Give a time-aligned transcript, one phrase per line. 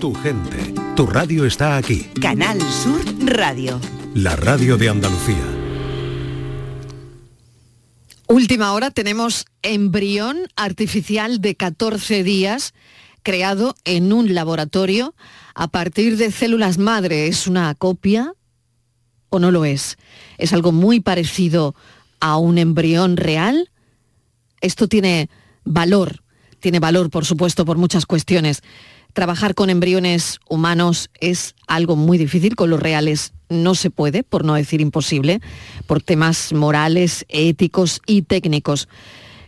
[0.00, 2.08] Tu gente, tu radio está aquí.
[2.22, 3.80] Canal Sur Radio.
[4.14, 5.42] La radio de Andalucía.
[8.28, 12.74] Última hora tenemos embrión artificial de 14 días
[13.24, 15.16] creado en un laboratorio
[15.56, 17.26] a partir de células madre.
[17.26, 18.34] ¿Es una copia
[19.30, 19.98] o no lo es?
[20.36, 21.74] ¿Es algo muy parecido
[22.20, 23.68] a un embrión real?
[24.60, 25.28] Esto tiene
[25.64, 26.22] valor,
[26.60, 28.62] tiene valor por supuesto por muchas cuestiones.
[29.18, 34.44] Trabajar con embriones humanos es algo muy difícil, con los reales no se puede, por
[34.44, 35.40] no decir imposible,
[35.88, 38.88] por temas morales, éticos y técnicos.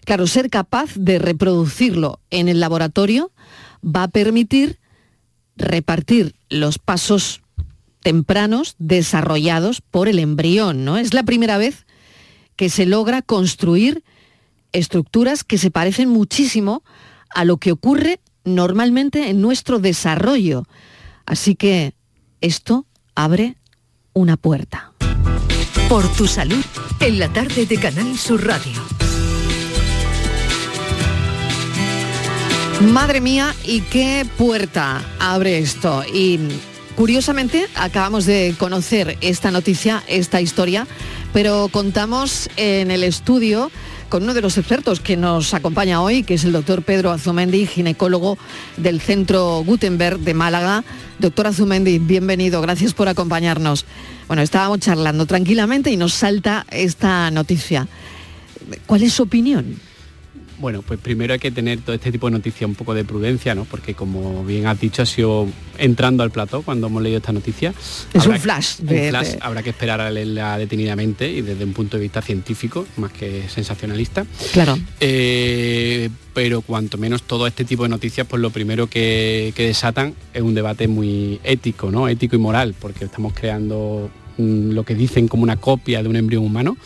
[0.05, 3.31] Claro, ser capaz de reproducirlo en el laboratorio
[3.85, 4.81] va a permitir
[5.55, 7.41] repartir los pasos
[8.01, 10.99] tempranos desarrollados por el embrión, ¿no?
[10.99, 11.87] Es la primera vez
[12.57, 14.03] que se logra construir
[14.73, 16.83] estructuras que se parecen muchísimo
[17.33, 20.65] a lo que ocurre normalmente en nuestro desarrollo.
[21.27, 21.95] Así que
[22.41, 23.57] esto abre
[24.13, 24.93] una puerta.
[25.89, 26.65] Por tu salud,
[27.01, 28.81] en la tarde de Canal Sur Radio.
[32.81, 36.03] Madre mía, ¿y qué puerta abre esto?
[36.15, 36.39] Y
[36.97, 40.87] curiosamente acabamos de conocer esta noticia, esta historia,
[41.35, 43.71] pero contamos en el estudio
[44.11, 47.65] con uno de los expertos que nos acompaña hoy, que es el doctor Pedro Azumendi,
[47.65, 48.37] ginecólogo
[48.77, 50.85] del Centro Gutenberg de Málaga.
[51.21, 53.87] Doctor Azumendi, bienvenido, gracias por acompañarnos.
[54.27, 57.87] Bueno, estábamos charlando tranquilamente y nos salta esta noticia.
[58.87, 59.77] ¿Cuál es su opinión?
[60.61, 63.55] Bueno, pues primero hay que tener todo este tipo de noticias un poco de prudencia,
[63.55, 63.65] ¿no?
[63.65, 67.73] Porque como bien has dicho, ha sido entrando al plató cuando hemos leído esta noticia.
[68.13, 68.77] Es un flash.
[68.85, 73.11] flash, habrá que esperar a leerla detenidamente y desde un punto de vista científico, más
[73.11, 74.27] que sensacionalista.
[74.53, 74.79] Claro.
[75.01, 80.15] Eh, pero cuanto menos todo este tipo de noticias, pues lo primero que, que desatan
[80.35, 82.07] es un debate muy ético, ¿no?
[82.07, 86.17] Ético y moral, porque estamos creando mm, lo que dicen como una copia de un
[86.17, 86.77] embrión humano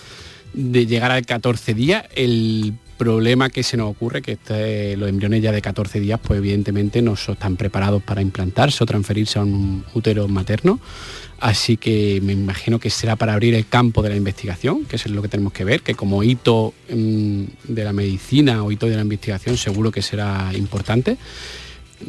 [0.52, 5.42] de llegar al 14 días, el problema que se nos ocurre que este, los embriones
[5.42, 9.84] ya de 14 días pues evidentemente no están preparados para implantarse o transferirse a un
[9.92, 10.80] útero materno.
[11.38, 15.06] Así que me imagino que será para abrir el campo de la investigación que es
[15.06, 18.96] lo que tenemos que ver que como hito mm, de la medicina o hito de
[18.96, 21.18] la investigación seguro que será importante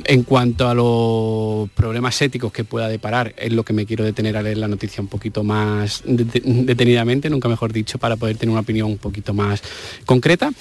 [0.03, 4.38] en cuanto a los problemas éticos que pueda deparar, es lo que me quiero detener
[4.38, 8.61] a leer la noticia un poquito más detenidamente, nunca mejor dicho, para poder tener una
[8.61, 9.61] opinión un poquito más
[10.05, 10.51] concreta.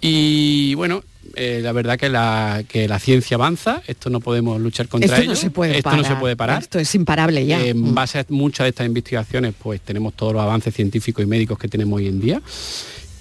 [0.00, 1.02] Y bueno,
[1.34, 5.30] eh, la verdad que la, que la ciencia avanza, esto no podemos luchar contra esto
[5.30, 6.62] No se puede esto parar, no se puede parar.
[6.62, 7.64] Esto es imparable ya.
[7.64, 11.58] en base a muchas de estas investigaciones, pues tenemos todos los avances científicos y médicos
[11.58, 12.42] que tenemos hoy en día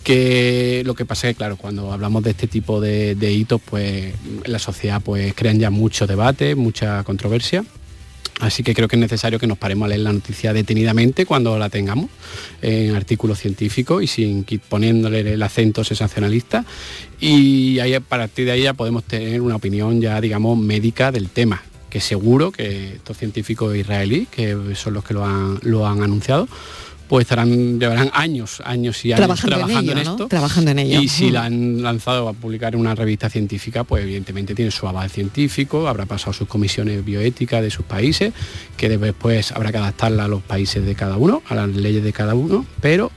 [0.04, 4.14] que lo que pasa es que claro cuando hablamos de este tipo de, hitos pues
[4.46, 7.64] la sociedad pues crean ya mucho debate mucha controversia
[8.42, 11.60] Así que creo que es necesario que nos paremos a leer la noticia detenidamente cuando
[11.60, 12.10] la tengamos
[12.64, 16.66] en artículos científicos y sin poniéndole el acento sensacionalista.
[17.20, 21.30] Y ahí, a partir de ahí ya podemos tener una opinión ya, digamos, médica del
[21.30, 21.62] tema,
[21.92, 26.48] que seguro que estos científicos israelíes, que son los que lo han, lo han anunciado,
[27.12, 30.28] pues estarán, llevarán años, años y años trabajando, en, esto.
[30.30, 31.02] Trabajando en ello.
[31.02, 34.88] Y si la han lanzado a publicar en una revista científica, pues evidentemente tiene su
[34.88, 38.32] aval científico, habrá pasado sus comisiones bioéticas de sus países,
[38.78, 42.14] que después habrá que adaptarla a los países de cada uno, a las leyes de
[42.14, 43.12] cada uno, pero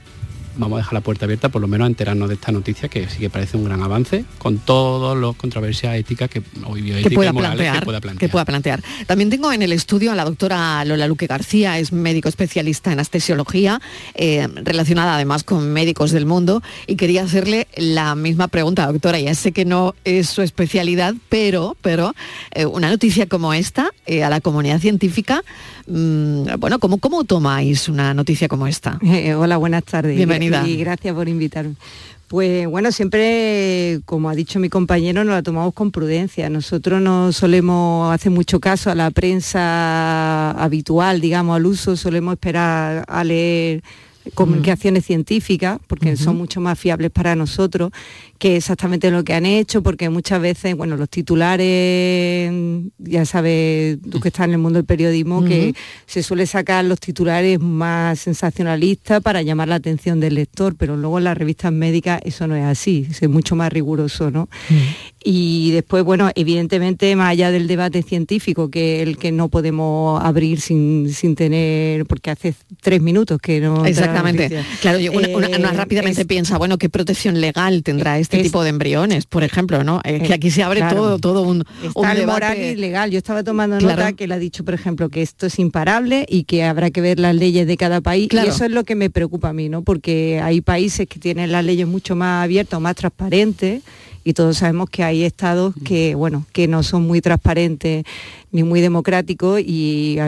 [0.57, 3.09] vamos a dejar la puerta abierta por lo menos a enterarnos de esta noticia que
[3.09, 7.15] sí que parece un gran avance con todas las controversias éticas que hoy bioéticas que
[7.15, 8.21] pueda, y morales plantear, que pueda plantear.
[8.21, 8.83] Que pueda plantear.
[9.07, 12.99] También tengo en el estudio a la doctora Lola Luque García, es médico especialista en
[12.99, 13.81] anestesiología,
[14.15, 19.19] eh, relacionada además con médicos del mundo, y quería hacerle la misma pregunta, doctora.
[19.19, 22.15] Ya sé que no es su especialidad, pero, pero
[22.53, 25.43] eh, una noticia como esta eh, a la comunidad científica,
[25.87, 28.99] mm, bueno, ¿cómo, ¿cómo tomáis una noticia como esta?
[29.37, 30.17] hola, buenas tardes.
[30.17, 30.44] Bienvenida.
[30.67, 31.75] Y gracias por invitarme.
[32.29, 36.49] Pues bueno, siempre, como ha dicho mi compañero, nos la tomamos con prudencia.
[36.49, 43.05] Nosotros no solemos hacer mucho caso a la prensa habitual, digamos, al uso, solemos esperar
[43.07, 43.83] a leer
[44.33, 47.91] comunicaciones científicas, porque son mucho más fiables para nosotros
[48.39, 52.53] que exactamente lo que han hecho, porque muchas veces, bueno, los titulares,
[52.99, 55.75] ya sabes, tú que estás en el mundo del periodismo, que
[56.07, 61.19] se suele sacar los titulares más sensacionalistas para llamar la atención del lector, pero luego
[61.19, 64.49] en las revistas médicas eso no es así, es mucho más riguroso, ¿no?
[65.27, 70.61] Y después, bueno, evidentemente, más allá del debate científico, que el que no podemos abrir
[70.61, 73.87] sin, sin tener, porque hace tres minutos que no...
[73.87, 74.63] Exactamente.
[74.83, 79.25] Claro, yo, una, eh, rápidamente piensa, bueno, ¿qué protección legal tendrá este tipo de embriones,
[79.25, 79.83] por ejemplo?
[79.83, 80.01] ¿no?
[80.05, 83.11] Es que aquí se abre todo, todo un, un moral y legal.
[83.11, 86.45] Yo estaba tomando nota que le ha dicho, por ejemplo, que esto es imparable y
[86.45, 88.29] que habrá que ver las leyes de cada país.
[88.31, 89.83] Y eso es lo que me preocupa a mí, ¿no?
[89.83, 93.83] Porque hay países que tienen las leyes mucho más abiertas o más transparentes
[94.25, 98.05] y todos sabemos que hay estados que, bueno, que no son muy transparentes
[98.51, 100.19] ni muy democráticos y,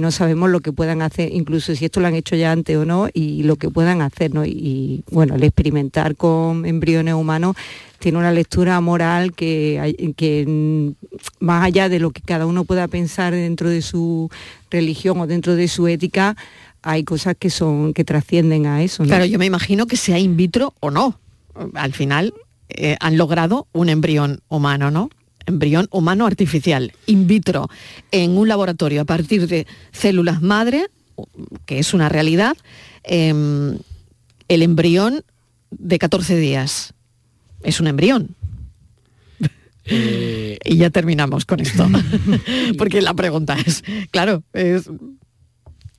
[0.00, 2.84] no sabemos lo que puedan hacer, incluso si esto lo han hecho ya antes o
[2.84, 4.44] no, y lo que puedan hacer, ¿no?
[4.44, 7.56] Y, bueno, el experimentar con embriones humanos
[7.98, 12.88] tiene una lectura moral que, que mm, más allá de lo que cada uno pueda
[12.88, 14.30] pensar dentro de su
[14.70, 16.36] religión o dentro de su ética,
[16.82, 19.02] hay cosas que son que trascienden a eso.
[19.04, 21.18] Claro, yo me imagino que sea in vitro o no.
[21.74, 22.34] Al final
[22.68, 25.10] eh, han logrado un embrión humano, ¿no?
[25.46, 27.68] Embrión humano artificial, in vitro,
[28.10, 30.86] en un laboratorio a partir de células madre,
[31.66, 32.56] que es una realidad,
[33.04, 33.78] em,
[34.48, 35.24] el embrión
[35.70, 36.94] de 14 días.
[37.62, 38.34] Es un embrión.
[39.84, 41.88] Eh, y ya terminamos con esto.
[42.78, 44.90] Porque la pregunta es, claro, es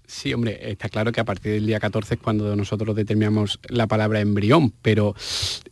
[0.10, 3.88] Sí, hombre, está claro que a partir del día 14 es cuando nosotros determinamos la
[3.88, 5.14] palabra embrión, pero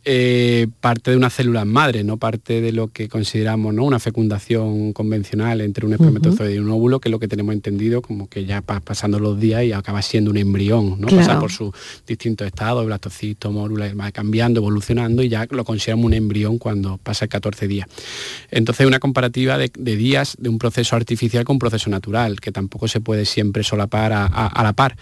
[0.04, 3.84] eh, parte de una célula madre, no parte de lo que consideramos ¿no?
[3.84, 8.02] una fecundación convencional entre un espermatozoide y un óvulo, que es lo que tenemos entendido
[8.02, 11.08] como que ya pasando los días y acaba siendo un embrión, ¿no?
[11.08, 11.72] Pasa por sus
[12.06, 17.26] distintos estados, blastocisto, mórula, va cambiando, evolucionando y ya lo consideramos un embrión cuando pasa
[17.26, 17.88] 14 días.
[18.50, 22.52] Entonces una comparativa de, de días de un proceso artificial con un proceso natural, que
[22.52, 24.96] tampoco se puede siempre solapar a a, la par.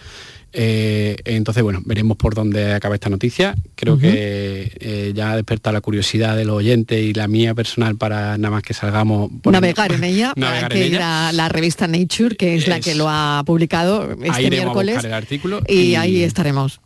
[0.57, 3.57] Eh, entonces, bueno, veremos por dónde acaba esta noticia.
[3.75, 7.97] Creo que eh, ya ha despertado la curiosidad de los oyentes y la mía personal
[7.97, 9.31] para nada más que salgamos...
[9.45, 10.33] navegar en ella,
[10.71, 15.03] que La, revista Nature, que es, la que lo ha publicado este miércoles.
[15.03, 16.81] el artículo y, ahí estaremos.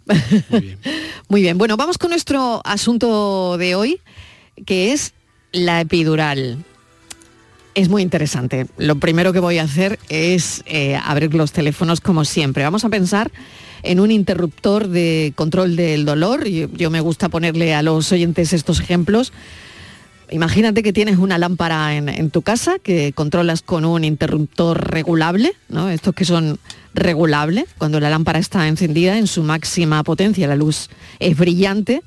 [0.48, 0.78] Muy bien.
[1.28, 1.58] Muy bien.
[1.58, 4.00] Bueno, vamos con nuestro asunto de hoy,
[4.64, 5.12] que es
[5.52, 6.64] la epidural
[7.78, 8.66] es muy interesante.
[8.76, 12.64] Lo primero que voy a hacer es eh, abrir los teléfonos como siempre.
[12.64, 13.30] Vamos a pensar
[13.84, 16.48] en un interruptor de control del dolor.
[16.48, 19.32] Yo, yo me gusta ponerle a los oyentes estos ejemplos.
[20.30, 25.88] Imagínate que tienes una lámpara en, tu casa que controlas con un interruptor regulable, ¿no?
[25.88, 26.58] estos que son
[26.94, 32.02] regulables, cuando la lámpara está encendida en su máxima potencia, la luz es brillante,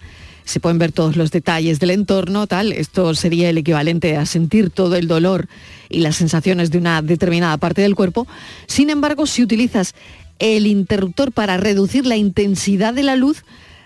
[0.46, 2.72] se pueden ver todos los detalles del entorno, tal.
[2.72, 5.48] Esto sería el equivalente a sentir todo el dolor
[5.90, 8.28] y las sensaciones de una determinada parte del cuerpo.
[8.68, 9.94] Sin embargo, si utilizas
[10.40, 13.44] el interruptor para reducir la intensidad de la luz,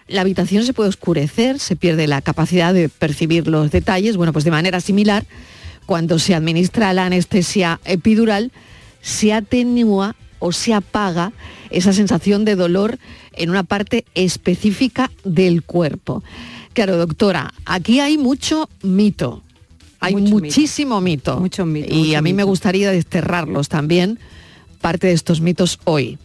[0.08, 4.18] la habitación se puede oscurecer, se pierde la capacidad de percibir los detalles.
[4.18, 5.26] Bueno, pues de manera similar,
[5.86, 8.52] cuando se administra la anestesia epidural,
[9.02, 11.32] se atenúa o se apaga
[11.70, 13.00] esa sensación de dolor
[13.34, 16.24] en una parte específica del cuerpo.
[16.74, 19.44] Claro, doctora, aquí hay mucho mito.
[20.00, 21.40] Hay muchísimo mito.
[21.40, 24.20] Mucho mito y a mí me gustaría desterrarlos también,
[24.82, 26.18] parte de estos mitos hoy.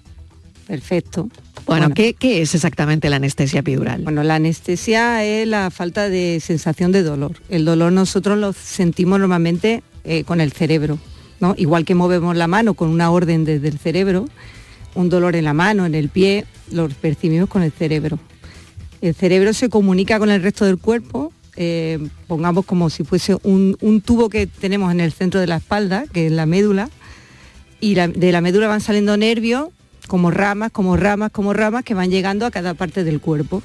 [0.67, 1.29] Perfecto.
[1.67, 4.03] Bueno, ¿qué, es exactamente la anestesia epidural?
[4.03, 7.41] Bueno, la anestesia es la falta de sensación de dolor.
[7.49, 10.99] El dolor nosotros lo sentimos normalmente eh, con el cerebro,
[11.41, 11.55] ¿no?
[11.57, 14.29] Igual que movemos la mano con una orden desde el cerebro,
[14.95, 18.19] un dolor en la mano, en el pie, lo percibimos con el cerebro.
[19.01, 24.03] El cerebro se comunica con el resto del cuerpo, eh, pongamos como si fuese un,
[24.05, 26.91] tubo que tenemos en el centro de la espalda, que es la médula,
[27.81, 29.69] y de la médula van saliendo nervios
[30.07, 33.63] como ramas, como ramas, como ramas que van llegando a cada parte del cuerpo.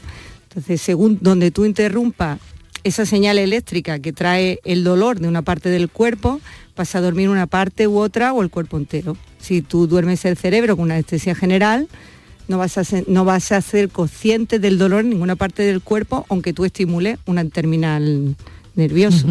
[0.50, 2.40] Entonces, según donde tú interrumpas
[2.86, 6.40] esa señal eléctrica que trae el dolor de una parte del cuerpo,
[6.78, 9.18] vas a dormir una parte u otra o el cuerpo entero.
[9.40, 11.88] Si tú duermes el cerebro con una anestesia general,
[12.48, 15.82] no vas, a ser, no vas a ser consciente del dolor en ninguna parte del
[15.82, 18.36] cuerpo, aunque tú estimules una terminal
[18.76, 19.28] nervioso.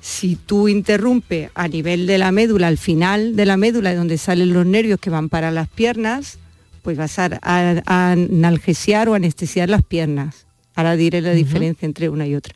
[0.00, 4.54] Si tú interrumpes a nivel de la médula, al final de la médula, donde salen
[4.54, 6.38] los nervios que van para las piernas,
[6.80, 7.28] pues vas a,
[7.84, 10.46] analgesiar o anestesiar las piernas.
[10.80, 12.54] Ahora diré la diferencia entre una y otra.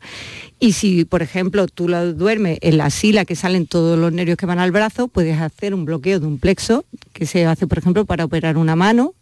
[0.59, 4.37] Y si, por ejemplo, tú lo duermes en la sila que salen todos los nervios
[4.37, 7.77] que van al brazo, puedes hacer un bloqueo de un plexo, que se hace, por
[7.77, 9.13] ejemplo, para operar una mano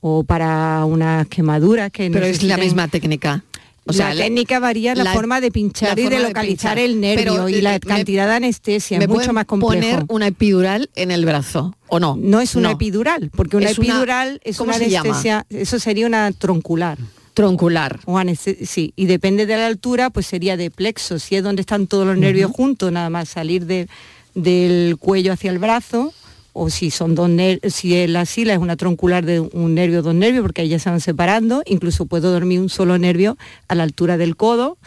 [0.00, 3.44] o para unas quemaduras que Pero es la misma técnica.
[3.86, 7.60] O sea, la técnica varía la, forma de pinchar y de localizar el nervio y
[7.60, 9.74] la cantidad de anestesia es mucho más complejo.
[9.74, 12.16] poner una epidural en el brazo o no?
[12.18, 16.96] No es una epidural, porque una epidural es una anestesia, eso sería una troncular.
[17.34, 18.00] Troncular.
[18.06, 18.20] O
[18.64, 22.06] sí, y depende de la altura, pues sería de plexo, si es donde están todos
[22.06, 23.66] los nervios juntos, nada más salir
[24.34, 26.14] del cuello hacia el brazo,
[26.52, 27.28] o si son dos
[27.68, 30.88] si la sila es una troncular de un nervio dos nervios, porque ahí ya se
[30.88, 33.36] van separando, incluso puedo dormir un solo nervio
[33.66, 34.78] a la altura del codo,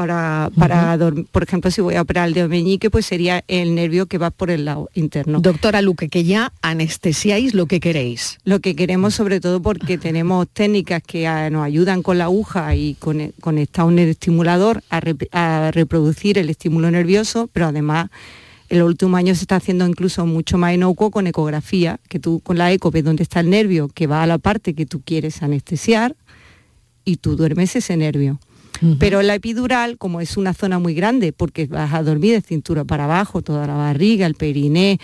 [0.00, 1.26] para, para dormir.
[1.30, 4.30] Por ejemplo, si voy a operar el dedo meñique, pues sería el nervio que va
[4.30, 5.40] por el lado interno.
[5.40, 8.38] Doctora Luque, que ya anestesiáis lo que queréis.
[8.44, 12.74] Lo que queremos sobre todo porque tenemos técnicas que ah, nos ayudan con la aguja
[12.74, 15.02] y con, conectar un estimulador a,
[15.32, 18.08] a reproducir el estímulo nervioso, pero además
[18.70, 22.40] en los últimos años se está haciendo incluso mucho más inocuo con ecografía, que tú
[22.40, 25.02] con la eco ves dónde está el nervio que va a la parte que tú
[25.04, 26.16] quieres anestesiar
[27.04, 28.38] y tú duermes ese nervio.
[28.98, 32.84] Pero la epidural, como es una zona muy grande, porque vas a dormir de cintura
[32.84, 34.98] para abajo, toda la barriga, el periné,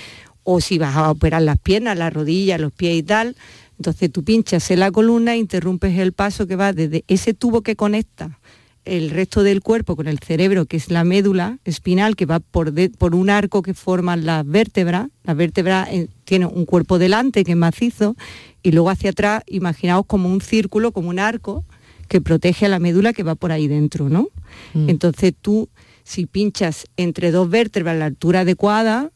[0.45, 3.37] o si vas a operar las piernas, las rodillas, los pies y tal,
[3.79, 7.63] entonces tú pinchas en la columna e interrumpes el paso que va desde ese tubo
[7.63, 8.39] que conecta
[8.87, 12.73] el resto del cuerpo con el cerebro, que es la médula espinal, que va por,
[12.97, 15.09] por un arco que forman las vértebras.
[15.25, 18.17] Las vértebras eh, tienen un cuerpo delante que es macizo
[18.63, 21.65] y luego hacia atrás, imaginaos como un círculo, como un arco,
[22.09, 24.29] que protege a la médula que va por ahí dentro, ¿no?
[24.75, 24.89] Mm.
[24.89, 25.69] Entonces tú,
[26.05, 29.11] si pinchas entre dos vértebras a la altura adecuada,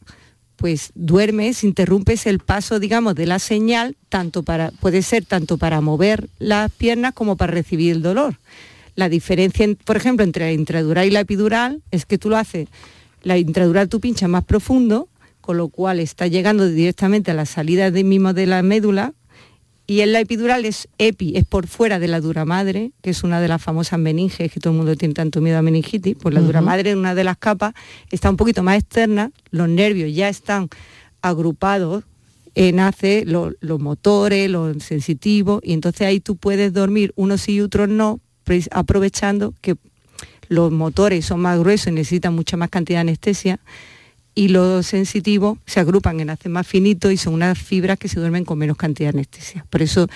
[0.56, 5.80] pues duermes, interrumpes el paso, digamos, de la señal, tanto para, puede ser tanto para
[5.80, 8.36] mover las piernas como para recibir el dolor.
[8.94, 12.68] La diferencia, por ejemplo, entre la intradural y la epidural es que tú lo haces,
[13.22, 15.08] la intradural tú pinchas más profundo,
[15.40, 19.14] con lo cual está llegando directamente a la salida de mismo de la médula,
[19.90, 23.24] y en la epidural es epi, es por fuera de la dura madre, que es
[23.24, 26.32] una de las famosas meninges, que todo el mundo tiene tanto miedo a meningitis, pues
[26.32, 27.74] la dura madre en una de las capas
[28.08, 30.68] está un poquito más externa, los nervios ya están
[31.22, 32.04] agrupados,
[32.54, 37.88] nace los motores, los sensitivos, y entonces ahí tú puedes dormir unos sí y otros
[37.88, 38.20] no,
[38.70, 39.74] aprovechando que
[40.46, 43.58] los motores son más gruesos y necesitan mucha más cantidad de anestesia,
[44.34, 48.20] y los sensitivos se agrupan en hace más finito y son unas fibras que se
[48.20, 49.66] duermen con menos cantidad de anestesia.
[49.70, 50.08] Por eso,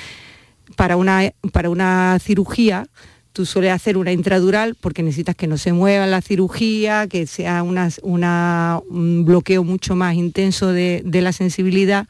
[0.76, 2.86] para una, para una cirugía,
[3.34, 7.64] tú sueles hacer una intradural porque necesitas que no se mueva la cirugía, que sea
[7.64, 7.90] una,
[8.88, 12.06] un bloqueo mucho más intenso de, la sensibilidad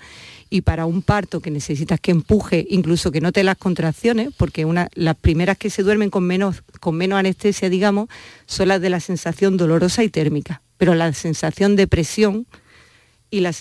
[0.50, 4.88] y para un parto que necesitas que empuje, incluso que note las contracciones, porque una,
[4.94, 8.08] las primeras que se duermen con menos, con menos anestesia, digamos,
[8.44, 12.46] son las de la sensación dolorosa y térmica pero la sensación de presión
[13.30, 13.52] y la,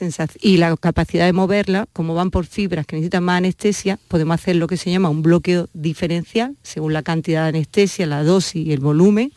[0.41, 4.55] y la capacidad de moverla, como van por fibras que necesitan más anestesia, podemos hacer
[4.55, 8.71] lo que se llama un bloqueo diferencial, según la cantidad de anestesia, la dosis y
[8.71, 9.33] el volumen,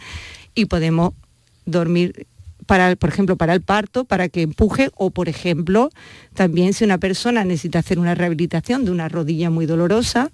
[0.54, 1.14] y podemos
[1.64, 2.26] dormir,
[2.66, 5.90] para, por ejemplo, para el parto, para que empuje, o por ejemplo,
[6.34, 10.32] también si una persona necesita hacer una rehabilitación de una rodilla muy dolorosa,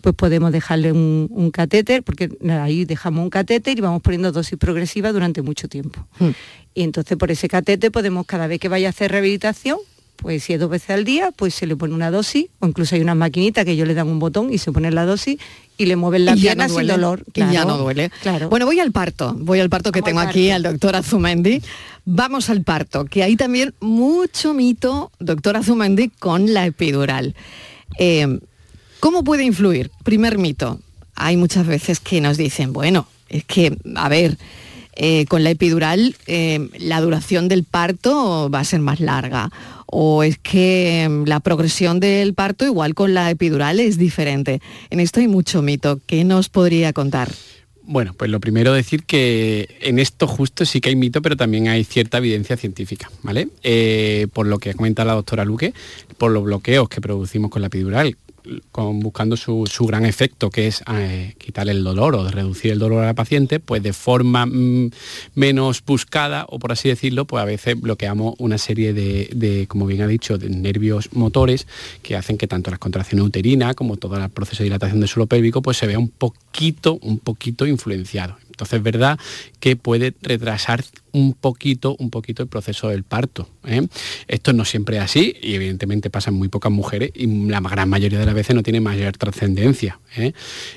[0.00, 5.12] pues podemos dejarle un, catéter, porque ahí dejamos un catéter y vamos poniendo dosis progresiva
[5.12, 6.06] durante mucho tiempo.
[6.18, 6.30] Hmm.
[6.74, 9.78] Y entonces por ese catéter podemos, cada vez que vaya a hacer rehabilitación,
[10.16, 12.94] pues si es dos veces al día, pues se le pone una dosis, o incluso
[12.94, 15.38] hay unas maquinitas que yo le dan un botón y se pone la dosis
[15.78, 17.24] y le mueven las piernas sin dolor.
[17.34, 18.10] y ya no duele.
[18.22, 18.50] Claro.
[18.50, 21.62] Bueno, voy al parto, voy al parto que tengo aquí al doctor Azumendi.
[22.04, 27.34] Vamos al parto, que hay también mucho mito, doctor Azumendi, con la epidural.
[27.98, 28.40] Eh,
[29.00, 29.90] ¿Cómo puede influir?
[30.04, 30.78] Primer mito.
[31.14, 34.36] Hay muchas veces que nos dicen, bueno, es que, a ver,
[34.94, 39.50] eh, con la epidural eh, la duración del parto va a ser más larga
[39.86, 44.60] o es que mm, la progresión del parto igual con la epidural es diferente.
[44.90, 45.98] En esto hay mucho mito.
[46.06, 47.30] ¿Qué nos podría contar?
[47.82, 51.68] Bueno, pues lo primero decir que en esto justo sí que hay mito, pero también
[51.68, 53.48] hay cierta evidencia científica, ¿vale?
[53.62, 55.72] Eh, por lo que comenta la doctora Luque,
[56.18, 58.16] por los bloqueos que producimos con la epidural,
[58.72, 63.06] buscando su, gran efecto, que es eh, quitar el dolor o reducir el dolor a
[63.06, 64.90] la paciente, pues de forma mm,
[65.34, 70.02] menos buscada, o por así decirlo, pues a veces bloqueamos una serie de, como bien
[70.02, 71.66] ha dicho, de nervios motores
[72.02, 75.26] que hacen que tanto las contracciones uterinas como todo el proceso de dilatación del suelo
[75.26, 78.36] pélvico, pues se vea un poquito, un poquito influenciado.
[78.60, 79.18] Entonces es verdad
[79.58, 83.48] que puede retrasar un poquito, un poquito el proceso del parto.
[83.64, 83.86] ¿eh?
[84.28, 87.88] Esto no siempre es así y evidentemente pasa en muy pocas mujeres y la gran
[87.88, 89.98] mayoría de las veces no tiene mayor trascendencia.
[90.14, 90.32] ¿eh?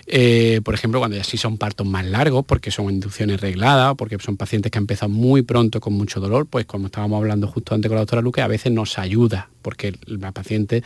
[0.07, 4.17] Eh, por ejemplo, cuando ya sí son partos más largos, porque son inducciones regladas, porque
[4.19, 7.75] son pacientes que han empezado muy pronto con mucho dolor, pues como estábamos hablando justo
[7.75, 10.83] antes con la doctora Luque, a veces nos ayuda, porque la paciente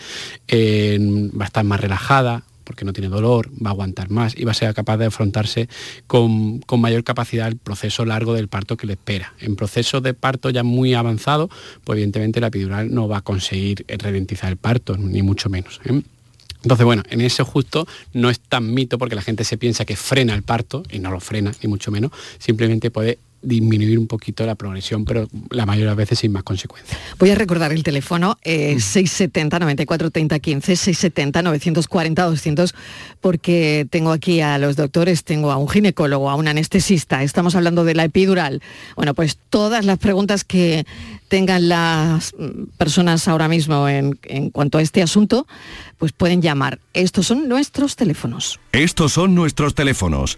[0.50, 4.52] va a estar más relajada, porque no tiene dolor, va a aguantar más y va
[4.52, 5.70] a ser capaz de afrontarse
[6.06, 9.34] con, mayor capacidad el proceso largo del parto que le espera.
[9.40, 11.50] En proceso de parto ya muy avanzado,
[11.84, 15.80] pues evidentemente la epidural no va a conseguir ralentizar el parto, ni mucho menos.
[15.86, 16.02] ¿eh?
[16.64, 19.96] Entonces, bueno, en ese justo no es tan mito porque la gente se piensa que
[19.96, 24.46] frena el parto, y no lo frena, ni mucho menos, simplemente puede disminuir un poquito
[24.46, 27.00] la progresión, pero la mayoría de las veces sin más consecuencias.
[27.20, 32.76] Voy a recordar el teléfono, 670 94 30 15, 670 940 200,
[33.22, 37.84] porque tengo aquí a los doctores, tengo a un ginecólogo, a un anestesista, estamos hablando
[37.84, 38.62] de la epidural.
[38.96, 40.86] Bueno, pues todas las preguntas que
[41.28, 42.34] tengan las
[42.78, 45.48] personas ahora mismo en, en cuanto a este asunto,
[45.98, 46.80] pues pueden llamar.
[46.94, 48.60] Estos son nuestros teléfonos.
[48.72, 50.38] Estos son nuestros teléfonos.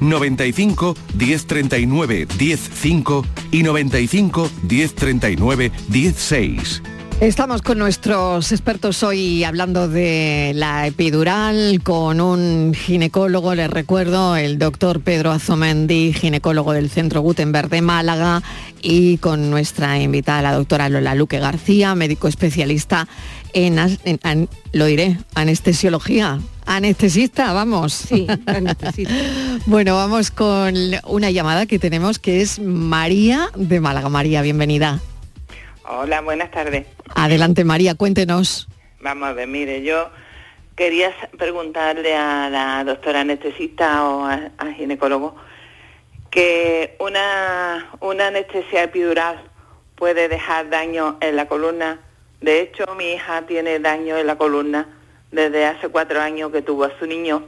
[0.00, 6.82] 95 1039 105 y 95 1039 16.
[7.20, 14.56] Estamos con nuestros expertos hoy hablando de la epidural, con un ginecólogo, les recuerdo, el
[14.56, 18.44] doctor Pedro Azomendi, ginecólogo del Centro Gutenberg de Málaga,
[18.82, 23.08] y con nuestra invitada, la doctora Lola Luque García, médico especialista
[23.52, 26.38] en, en lo diré, anestesiología.
[26.66, 27.92] Anestesista, vamos.
[27.92, 29.14] Sí, anestesista.
[29.66, 30.74] bueno, vamos con
[31.06, 34.08] una llamada que tenemos que es María de Málaga.
[34.08, 35.00] María, bienvenida.
[35.84, 36.86] Hola, buenas tardes.
[37.14, 38.68] Adelante, María, cuéntenos.
[39.00, 40.10] Vamos a ver, mire, yo
[40.76, 45.34] quería preguntarle a la doctora anestesista o al ginecólogo
[46.30, 49.42] que una, una anestesia epidural
[49.96, 52.00] puede dejar daño en la columna.
[52.40, 54.86] De hecho, mi hija tiene daño en la columna
[55.32, 57.44] desde hace cuatro años que tuvo a su niño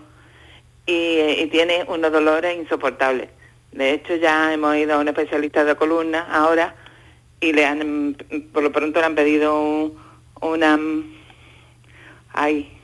[0.86, 3.28] y, tiene unos dolores insoportables.
[3.72, 6.74] De hecho, ya hemos ido a un especialista de columna ahora
[7.40, 8.16] y le han,
[8.52, 9.92] por lo pronto le han pedido
[10.40, 10.78] una,
[12.32, 12.76] hay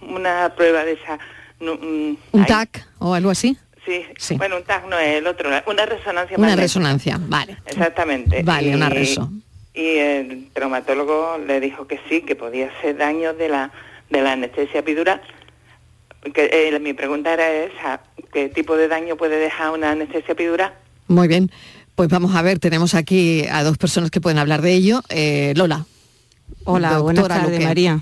[0.00, 1.18] una prueba de esa.
[1.60, 3.56] ¿Un TAC o algo así?
[3.84, 7.58] Sí, bueno, un TAC no es el otro, una resonancia Una resonancia, vale.
[7.66, 8.42] Exactamente.
[8.42, 9.30] Vale, una reso.
[9.76, 13.70] Y el traumatólogo le dijo que sí, que podía ser daño de la
[14.10, 15.20] de la anestesia epidural.
[16.34, 18.00] Que, eh, mi pregunta era esa,
[18.32, 20.72] ¿qué tipo de daño puede dejar una anestesia epidural?
[21.06, 21.50] Muy bien,
[21.94, 25.02] pues vamos a ver, tenemos aquí a dos personas que pueden hablar de ello.
[25.08, 25.86] Eh, Lola.
[26.64, 28.00] Hola, buenas tardes, María.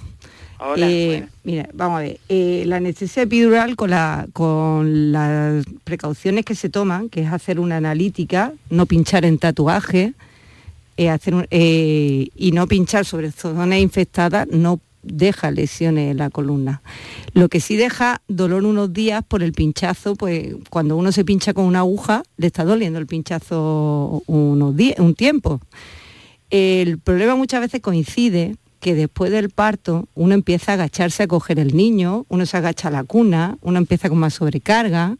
[0.58, 2.18] Hola, eh, mira, vamos a ver,
[2.66, 7.76] la anestesia epidural con, la, con las precauciones que se toman, que es hacer una
[7.76, 10.14] analítica, no pinchar en tatuaje,
[11.10, 16.82] hacer y no pinchar sobre zonas infectadas, no deja lesiones en la columna.
[17.32, 21.52] Lo que sí deja dolor unos días por el pinchazo, pues cuando uno se pincha
[21.52, 25.60] con una aguja, le está doliendo el pinchazo unos días, un tiempo.
[26.50, 31.58] El problema muchas veces coincide que después del parto uno empieza a agacharse a coger
[31.58, 35.16] el niño, uno se agacha a la cuna, uno empieza con más sobrecarga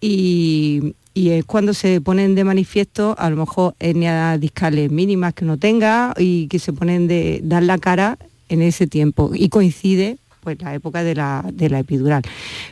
[0.00, 5.58] y, es cuando se ponen de manifiesto a lo mejor etnias discales mínimas que uno
[5.58, 8.18] tenga y que se ponen de dar la cara
[8.48, 11.44] en ese tiempo y coincide pues la época de la,
[11.78, 12.22] epidural.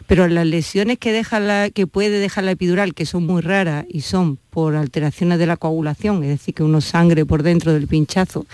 [0.07, 3.85] Pero las lesiones que, deja la, que puede dejar la epidural, que son muy raras
[3.89, 7.87] y son por alteraciones de la coagulación, es decir, que uno sangre por dentro del
[7.87, 8.47] pinchazo,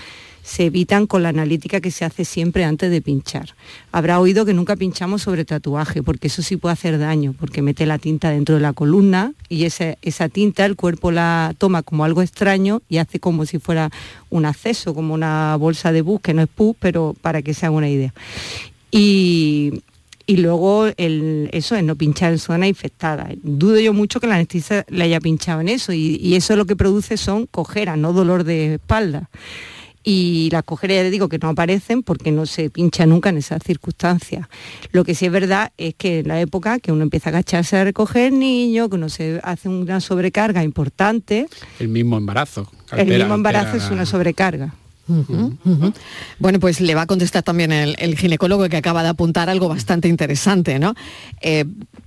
[0.44, 3.54] se evitan con la analítica que se hace siempre antes de pinchar.
[3.92, 7.86] Habrá oído que nunca pinchamos sobre tatuaje, porque eso sí puede hacer daño, porque mete
[7.86, 12.04] la tinta dentro de la columna y esa, esa tinta el cuerpo la toma como
[12.04, 13.90] algo extraño y hace como si fuera
[14.28, 17.64] un acceso, como una bolsa de bus, que no es pus, pero para que se
[17.64, 18.12] haga una idea.
[18.90, 19.82] Y,
[20.28, 23.28] luego eso es no pinchar en zona infectada.
[23.42, 26.76] Dudo yo mucho que la anestesia le haya pinchado en eso y, eso lo que
[26.76, 29.30] produce son cojeras, no dolor de espalda.
[30.04, 33.62] Y las cojeras, ya digo, que no aparecen porque no se pincha nunca en esas
[33.62, 34.46] circunstancias.
[34.92, 37.78] Lo que sí es verdad es que en la época que uno empieza a agacharse
[37.78, 41.48] a recoger niños, que uno se hace una sobrecarga importante.
[41.80, 42.70] El mismo embarazo.
[42.92, 44.74] el mismo embarazo es una sobrecarga.
[46.38, 50.08] Bueno, pues le va a contestar también el, ginecólogo que acaba de apuntar algo bastante
[50.08, 50.94] interesante, ¿no?
[51.40, 51.64] Eh,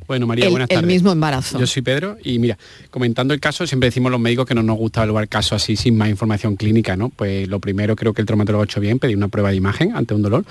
[0.07, 0.83] bueno, María, buenas tardes.
[0.83, 1.59] El mismo embarazo.
[1.59, 2.57] Yo soy Pedro y mira,
[2.89, 5.97] comentando el caso, siempre decimos los médicos que no nos gusta evaluar casos así sin
[5.97, 7.09] más información clínica, ¿no?
[7.09, 9.95] Pues lo primero creo que el traumatólogo ha hecho bien, pedir una prueba de imagen
[9.95, 10.45] ante un dolor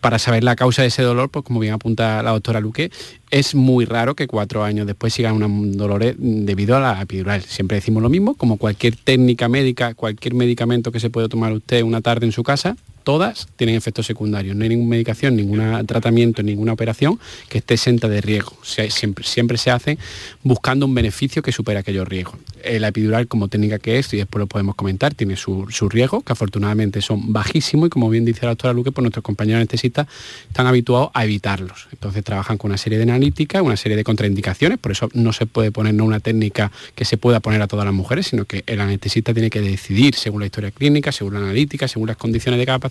[0.00, 2.92] para saber la causa de ese dolor, pues como bien apunta la doctora Luque,
[3.30, 7.42] es muy raro que cuatro años después sigan unos dolores debido a la epidural.
[7.42, 11.82] Siempre decimos lo mismo, como cualquier técnica médica, cualquier medicamento que se puede tomar usted
[11.82, 14.56] una tarde en su casa, todas tienen efectos secundarios.
[14.56, 18.56] No hay ninguna medicación, ningún tratamiento, ninguna operación que esté exenta de riesgo.
[18.62, 19.98] siempre, siempre se hace
[20.42, 22.36] buscando un beneficio que supera aquellos riesgos.
[22.78, 26.20] La epidural como técnica que es, y después lo podemos comentar, tiene su, su riesgo,
[26.22, 30.06] que afortunadamente son bajísimos y como bien dice la doctora Luque, pues nuestros compañeros anestesistas
[30.48, 31.88] están habituados a evitarlos.
[31.92, 35.46] Entonces trabajan con una serie de analíticas, una serie de contraindicaciones, por eso no se
[35.46, 38.80] puede poner una técnica que se pueda poner a todas las mujeres, sino que el
[38.80, 42.66] anestesista tiene que decidir según la historia clínica, según la analítica, según las condiciones de
[42.66, 42.89] cada paciente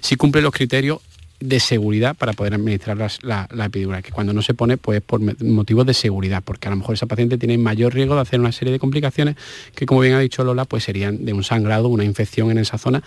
[0.00, 1.00] si cumple los criterios
[1.44, 5.84] de seguridad para poder administrar la, epidural, que cuando no se pone pues por motivos
[5.84, 8.72] de seguridad, porque a lo mejor esa paciente tiene mayor riesgo de hacer una serie
[8.72, 9.36] de complicaciones
[9.74, 12.78] que como bien ha dicho Lola, pues serían de un sangrado, una infección en esa
[12.78, 13.02] zona,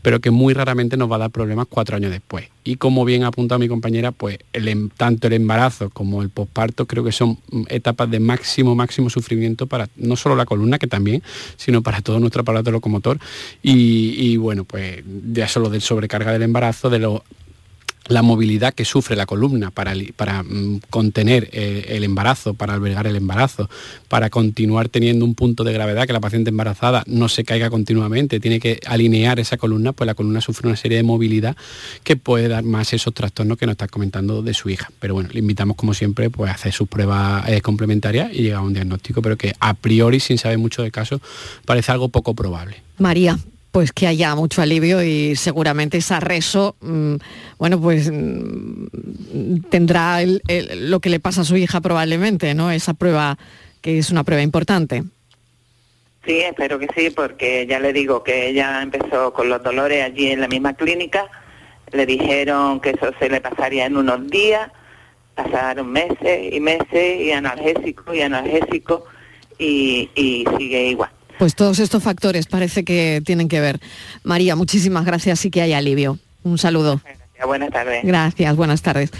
[0.00, 2.48] pero que muy raramente nos va a dar problemas cuatro años después.
[2.64, 6.30] Y como bien ha apuntado mi compañera, pues el, em, tanto el embarazo como el
[6.30, 10.86] posparto creo que son etapas de máximo, máximo sufrimiento para no solo la columna, que
[10.86, 11.22] también,
[11.56, 13.18] sino para todo nuestro aparato locomotor.
[13.62, 15.02] Y, y bueno, pues
[15.32, 17.20] ya solo del sobrecarga del embarazo, de los
[18.08, 23.06] la movilidad que sufre la columna para, para mm, contener eh, el embarazo, para albergar
[23.06, 23.68] el embarazo,
[24.08, 28.40] para continuar teniendo un punto de gravedad que la paciente embarazada no se caiga continuamente,
[28.40, 31.56] tiene que alinear esa columna, pues la columna sufre una serie de movilidad
[32.02, 34.90] que puede dar más esos trastornos que nos está comentando de su hija.
[34.98, 38.60] Pero bueno, le invitamos como siempre pues, a hacer sus pruebas eh, complementarias y llegar
[38.60, 41.20] a un diagnóstico, pero que a priori, sin saber mucho del caso,
[41.64, 42.82] parece algo poco probable.
[42.98, 43.38] María,
[43.72, 47.14] pues que haya mucho alivio y seguramente esa reso, mm,
[47.58, 50.18] bueno, pues mm, tendrá
[50.76, 52.70] lo que le pasa a su hija probablemente, ¿no?
[52.70, 53.38] Esa prueba
[53.80, 55.02] que es una prueba importante.
[56.24, 60.30] Sí, espero que sí, porque ya le digo que ella empezó con los dolores allí
[60.30, 61.28] en la misma clínica,
[61.90, 64.70] le dijeron que eso se le pasaría en unos días,
[65.34, 69.06] pasaron meses y meses y analgésico y analgésico
[69.58, 70.08] y
[70.58, 71.10] sigue igual.
[71.38, 73.80] Pues todos estos factores parece que tienen que ver.
[74.22, 76.18] María, muchísimas gracias y que haya alivio.
[76.44, 77.00] Un saludo.
[77.04, 78.04] Gracias, buenas tardes.
[78.04, 79.10] Gracias, buenas tardes.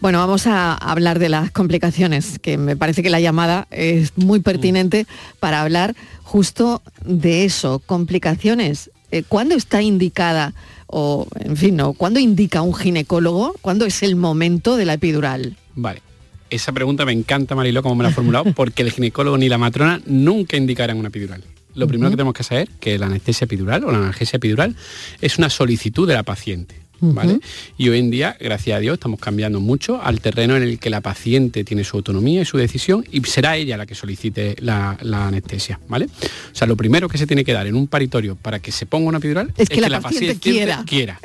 [0.00, 4.40] Bueno, vamos a hablar de las complicaciones, que me parece que la llamada es muy
[4.40, 5.06] pertinente
[5.40, 8.90] para hablar justo de eso, complicaciones.
[9.10, 10.52] Eh, ¿Cuándo está indicada,
[10.88, 15.56] o en fin, no, cuándo indica un ginecólogo, cuándo es el momento de la epidural?
[15.74, 16.02] Vale,
[16.50, 19.58] esa pregunta me encanta, Mariló, como me la ha formulado, porque el ginecólogo ni la
[19.58, 21.44] matrona nunca indicarán una epidural
[21.74, 24.76] lo primero que tenemos que saber que la anestesia epidural o la analgesia epidural
[25.20, 26.83] es una solicitud de la paciente.
[27.00, 27.40] ¿Vale?
[27.76, 30.90] Y hoy en día, gracias a Dios, estamos cambiando mucho al terreno en el que
[30.90, 34.98] la paciente tiene su autonomía y su decisión y será ella la que solicite la,
[35.02, 36.06] anestesia, ¿vale?
[36.06, 38.86] O sea, lo primero que se tiene que dar en un paritorio para que se
[38.86, 41.18] ponga una epidural es, que, la, paciente, quiera, quiera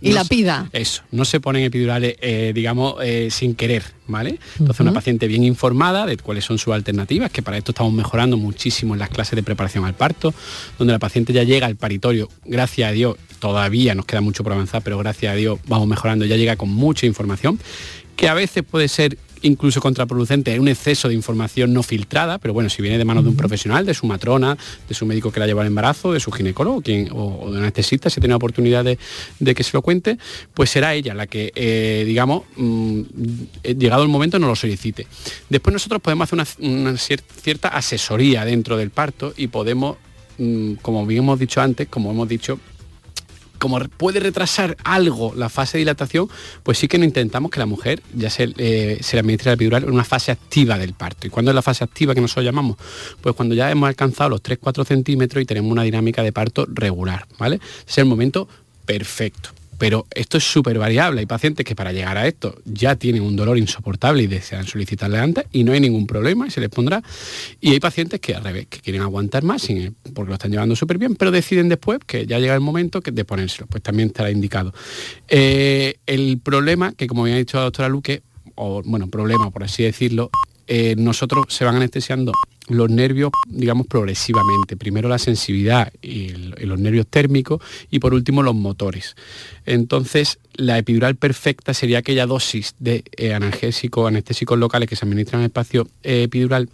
[0.00, 0.68] y la pida.
[0.72, 4.38] Eso, no se ponen epidurales, eh, digamos, eh, sin querer, ¿vale?
[4.58, 8.36] Entonces una paciente bien informada de cuáles son sus alternativas, que para esto estamos mejorando
[8.36, 10.34] muchísimo en las clases de preparación al parto,
[10.78, 14.52] donde la paciente ya llega al paritorio, gracias a Dios, todavía nos queda mucho por
[14.52, 17.58] avanzar, pero gracias a Dios vamos mejorando, ya llega con mucha información
[18.16, 22.70] que a veces puede ser incluso contraproducente, un exceso de información no filtrada, pero bueno,
[22.70, 24.56] si viene de manos de un profesional, de su matrona,
[24.88, 27.58] de su médico que la lleva al embarazo, de su ginecólogo quien, o, de un
[27.58, 30.18] anestesista, si tiene oportunidad de, que se lo cuente,
[30.54, 33.02] pues será ella la que, eh, digamos, mm,
[33.62, 35.06] eh, llegado el momento no lo solicite.
[35.48, 39.96] Después nosotros podemos hacer una, cierta asesoría dentro del parto y podemos,
[40.38, 42.58] mm, como bien hemos dicho antes, como hemos dicho,
[43.58, 46.28] como puede retrasar algo la fase de dilatación,
[46.62, 49.54] pues sí que no intentamos que la mujer ya se, eh, se le administre la
[49.54, 51.26] epidural en una fase activa del parto.
[51.26, 52.76] ¿Y cuándo es la fase activa que nosotros llamamos?
[53.20, 57.26] Pues cuando ya hemos alcanzado los 3-4 centímetros y tenemos una dinámica de parto regular,
[57.38, 57.60] ¿vale?
[57.86, 58.48] Es el momento
[58.84, 61.20] perfecto pero esto es súper variable.
[61.20, 65.18] Hay pacientes que para llegar a esto ya tienen un dolor insoportable y desean solicitarle
[65.18, 67.02] antes y no hay ningún problema y se les pondrá.
[67.60, 69.66] Y hay pacientes que al revés, que quieren aguantar más
[70.14, 73.24] porque lo están llevando súper bien, pero deciden después que ya llega el momento de
[73.24, 74.72] ponérselo, pues también estará indicado.
[75.28, 78.22] Eh, el problema, que como había dicho la doctora Luque,
[78.54, 80.30] o bueno, problema por así decirlo,
[80.66, 82.32] eh, nosotros se van anestesiando
[82.68, 84.76] los nervios, digamos, progresivamente.
[84.76, 86.28] Primero la sensibilidad y,
[86.64, 89.16] los nervios térmicos y por último los motores.
[89.64, 95.40] Entonces, la epidural perfecta sería aquella dosis de eh, analgésicos, anestésicos locales que se administran
[95.40, 96.68] en el espacio eh, epidural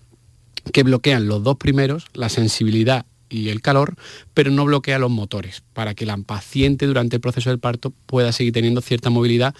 [0.72, 3.94] que bloquean los dos primeros, la sensibilidad y el calor,
[4.35, 8.31] pero no bloquea los motores, para que la paciente durante el proceso del parto pueda
[8.31, 9.55] seguir teniendo cierta movilidad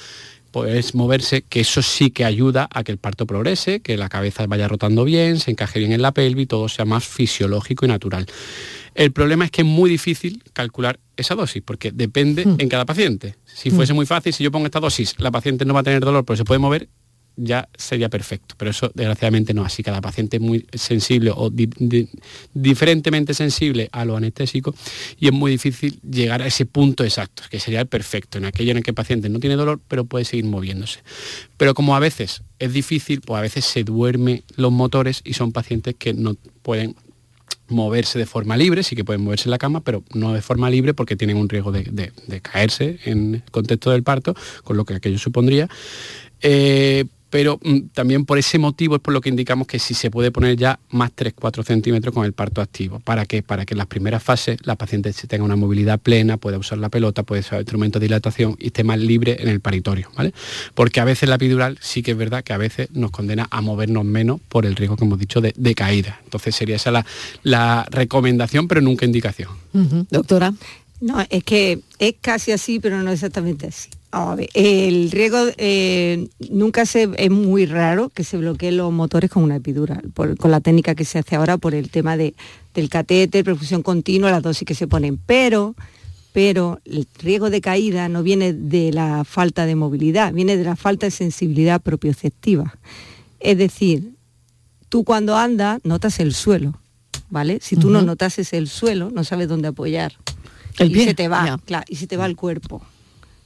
[0.53, 4.47] pues moverse, que eso sí que ayuda a que el parto progrese, que la cabeza
[4.47, 8.27] vaya rotando bien, se encaje bien en la pelvis, todo sea más fisiológico y natural.
[8.95, 12.57] El problema es que es muy difícil calcular esa dosis, porque depende hmm.
[12.59, 13.37] en cada paciente.
[13.47, 13.97] Si fuese hmm.
[13.97, 16.37] muy fácil, si yo pongo esta dosis, la paciente no va a tener dolor, pero
[16.37, 16.89] se puede mover,
[17.37, 18.55] ya sería perfecto.
[18.59, 21.51] Pero eso desgraciadamente no, así cada paciente es muy sensible o
[22.55, 24.75] diferentemente sensible a lo anestésico
[25.19, 28.73] y es muy difícil llegar a ese punto exacto, que sería el perfecto, en aquello
[28.73, 31.01] en el que el paciente no tiene dolor pero puede seguir moviéndose.
[31.57, 35.53] Pero como a veces es difícil, pues a veces se duermen los motores y son
[35.53, 36.95] pacientes que no pueden
[37.69, 40.71] moverse de forma libre, sí que pueden moverse en la cama, pero no de forma
[40.71, 44.95] libre porque tienen un riesgo de, caerse en el contexto del parto, con lo que
[44.95, 45.69] aquello supondría.
[46.41, 50.11] Eh, pero mm, también por ese motivo es por lo que indicamos que si se
[50.11, 53.01] puede poner ya más 3-4 centímetros con el parto activo.
[53.01, 53.43] ¿Para qué?
[53.43, 56.91] Para que en las primeras fases la paciente tenga una movilidad plena, pueda usar la
[56.91, 60.35] pelota, puede usar instrumento de dilatación y esté más libre en el paritorio, ¿vale?
[60.75, 63.63] Porque a veces la epidural sí que es verdad que a veces nos condena a
[63.63, 66.21] movernos menos por el riesgo que hemos dicho de, caída.
[66.25, 67.03] Entonces sería esa
[67.43, 69.49] la, recomendación, pero nunca indicación.
[70.11, 70.53] Doctora.
[71.01, 73.89] No, es que es casi así, pero no exactamente así
[74.53, 79.57] el riesgo eh, nunca se es muy raro que se bloqueen los motores con una
[79.57, 82.35] epidural, con la técnica que se hace ahora por el tema de,
[82.75, 85.17] del catéter, perfusión continua, las dosis que se ponen.
[85.17, 85.75] Pero,
[86.35, 90.77] pero el riesgo de caída no viene de la falta de movilidad, viene de la
[90.77, 92.79] falta de sensibilidad propioceptiva.
[93.41, 94.13] Es decir,
[94.91, 96.79] tú cuando andas notas el suelo,
[97.31, 97.61] ¿vale?
[97.63, 100.13] Si tú no notases el suelo, no sabes dónde apoyar.
[100.79, 102.83] El y se te va, y se te va el cuerpo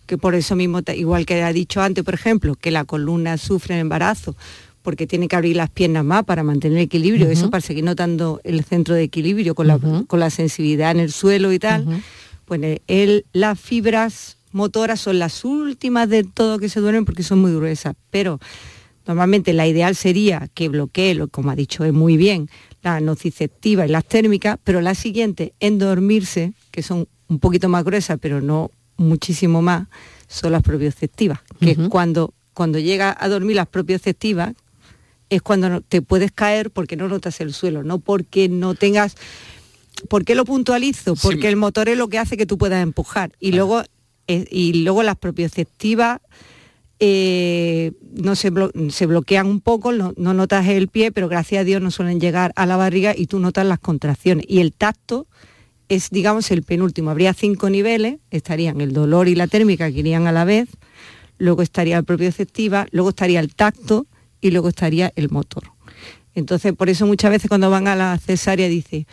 [0.07, 3.75] que por eso mismo, igual que ha dicho antes, por ejemplo, que la columna sufre
[3.75, 4.37] en embarazo,
[4.83, 8.41] porque tiene que abrir las piernas más para mantener el equilibrio, eso para seguir notando
[8.45, 12.03] el centro de equilibrio con, la, sensibilidad en el suelo y tal,
[12.45, 12.61] pues
[13.33, 17.97] las fibras motoras son las últimas de todo que se duermen porque son muy gruesas,
[18.11, 18.39] pero
[19.07, 22.49] normalmente la ideal sería que bloquee, como ha dicho es muy bien,
[22.83, 27.85] la nociceptiva y las térmicas, pero la siguiente en dormirse, que son un poquito más
[27.85, 29.89] gruesas, pero no muchísimo más
[30.29, 34.55] son las propioceptivas, que es cuando, cuando llega a dormir las propioceptivas,
[35.31, 39.17] es cuando te puedes caer porque no notas el suelo, no porque no tengas...
[40.09, 41.17] ¿Por qué lo puntualizo?
[41.17, 43.33] Porque el motor es lo que hace que tú puedas empujar.
[43.41, 43.83] Y, luego,
[44.29, 46.21] eh, y luego las propioceptivas
[46.99, 48.53] eh, no se,
[48.91, 52.21] se, bloquean un poco, no, no, notas el pie, pero gracias a Dios no suelen
[52.21, 54.45] llegar a la barriga y tú notas las contracciones.
[54.49, 55.27] Y el tacto
[55.89, 57.11] es, digamos, el penúltimo.
[57.11, 60.69] Habría cinco niveles, estarían el dolor y la térmica que irían a la vez,
[61.39, 64.07] luego estaría el propio efectiva, luego estaría el tacto
[64.41, 65.65] y luego estaría el motor.
[66.35, 69.07] Entonces, por eso muchas veces cuando van a la cesárea dice,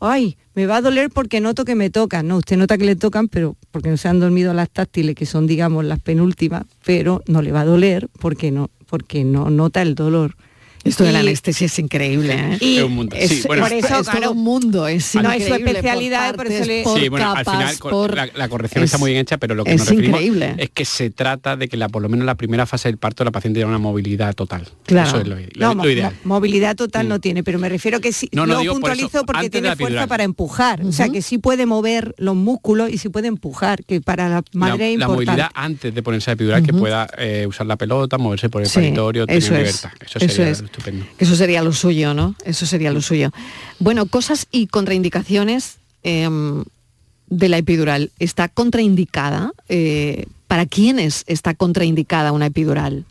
[0.00, 2.26] ay, me va a doler porque noto que me tocan.
[2.28, 5.26] No, usted nota que le tocan, pero porque no se han dormido las táctiles, que
[5.26, 9.82] son, digamos, las penúltimas, pero no le va a doler porque no, porque no nota
[9.82, 10.36] el dolor.
[10.86, 12.34] Esto de la anestesia es increíble.
[12.34, 12.58] ¿eh?
[12.60, 13.16] Y Es un mundo.
[13.16, 13.62] Es, Sí, bueno.
[13.64, 14.20] Por eso, es claro.
[14.20, 17.08] todo un mundo, es No, es su especialidad, por por eso partes, le- por Sí,
[17.08, 19.72] bueno, al final por- la, la corrección está es- muy bien hecha, pero lo que
[19.72, 20.54] es nos referimos increíble.
[20.58, 23.24] es que se trata de que la, por lo menos la primera fase del parto
[23.24, 24.66] la paciente tenga una movilidad total.
[24.84, 25.08] Claro.
[25.08, 26.14] Eso es lo, lo- No, lo ideal.
[26.24, 27.08] mo- movilidad total Mm.
[27.08, 29.50] no tiene, pero me refiero que sí, No, no, lo digo por eso, puntualizo porque
[29.50, 30.08] tiene fuerza epidural.
[30.08, 34.00] para empujar, o sea que sí puede mover los músculos y sí puede empujar, que
[34.00, 35.14] para la madre la, es la importante.
[35.26, 38.68] movilidad antes de ponerse la epidural, que pueda eh, usar la pelota, moverse por el
[38.68, 39.90] Sí, paritorio, tener eso es, libertad.
[40.20, 40.62] Eso es.
[40.76, 41.06] Estupendo.
[41.18, 42.34] Eso sería lo suyo, ¿no?
[42.44, 43.30] Eso sería lo suyo.
[43.78, 46.64] Bueno, cosas y contraindicaciones em,
[47.28, 48.10] de la epidural.
[48.18, 49.52] ¿Está contraindicada?
[49.68, 53.04] Eh, ¿Para quiénes está contraindicada una epidural?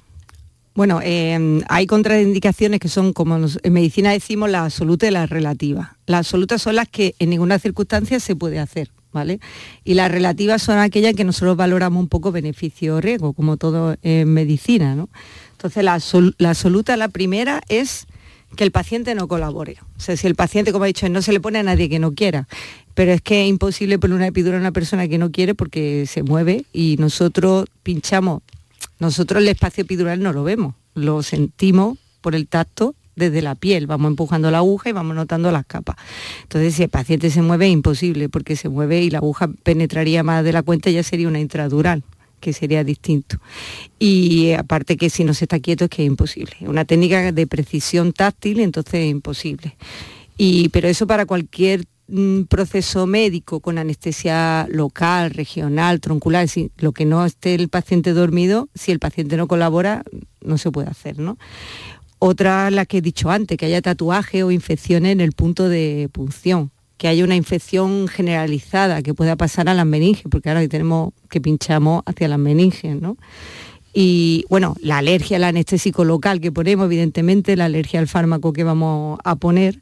[0.73, 5.25] Bueno, eh, hay contraindicaciones que son, como nos- en medicina decimos, la absoluta y la
[5.25, 5.97] relativa.
[6.05, 9.39] Las absolutas son las que en ninguna circunstancia se puede hacer, ¿vale?
[9.85, 13.95] Y las relativas son aquellas que nosotros valoramos un poco beneficio o riesgo, como todo
[14.01, 15.07] en medicina, ¿no?
[15.55, 18.05] Entonces, la, absol- la absoluta, la primera, es
[18.55, 19.77] que el paciente no colabore.
[19.97, 21.99] O sea, si el paciente, como he dicho, no se le pone a nadie que
[21.99, 22.47] no quiera,
[22.93, 26.05] pero es que es imposible poner una epidural a una persona que no quiere porque
[26.07, 28.43] se mueve y nosotros pinchamos.
[28.99, 33.87] Nosotros el espacio epidural no lo vemos, lo sentimos por el tacto desde la piel,
[33.87, 35.95] vamos empujando la aguja y vamos notando las capas.
[36.43, 40.23] Entonces, si el paciente se mueve es imposible, porque se mueve y la aguja penetraría
[40.23, 42.03] más de la cuenta, ya sería una intradural
[42.45, 43.37] que sería distinto.
[43.97, 46.53] Y eh, aparte que si no se está quieto es que es imposible.
[46.61, 49.75] Una técnica de precisión táctil, entonces es imposible.
[50.37, 56.91] Y, pero eso para cualquier mm, proceso médico con anestesia local, regional, troncular, si, lo
[56.91, 60.03] que no esté el paciente dormido, si el paciente no colabora,
[60.41, 61.39] no se puede hacer, ¿no?
[62.19, 66.09] Otra, la que he dicho antes, que haya tatuaje o infecciones en el punto de
[66.11, 71.11] punción, que haya una infección generalizada que pueda pasar a las meninges, porque ahora tenemos
[71.29, 73.17] que pinchamos hacia las meninges, ¿no?
[73.93, 78.63] Y bueno, la alergia al anestésico local que ponemos, evidentemente, la alergia al fármaco que
[78.63, 79.79] vamos a poner.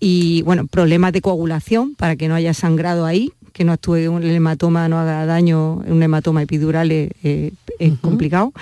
[0.00, 4.22] Y bueno, problemas de coagulación para que no haya sangrado ahí, que no actúe un
[4.24, 8.52] hematoma, no haga daño, un hematoma epidural es, es- es complicado.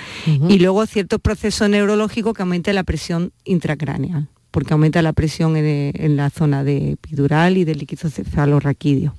[0.48, 5.92] Y luego ciertos procesos neurológicos que aumenten la presión intracraneal, porque aumenta la presión en,
[5.94, 9.14] en la zona de epidural y del líquido cefalorraquídeo.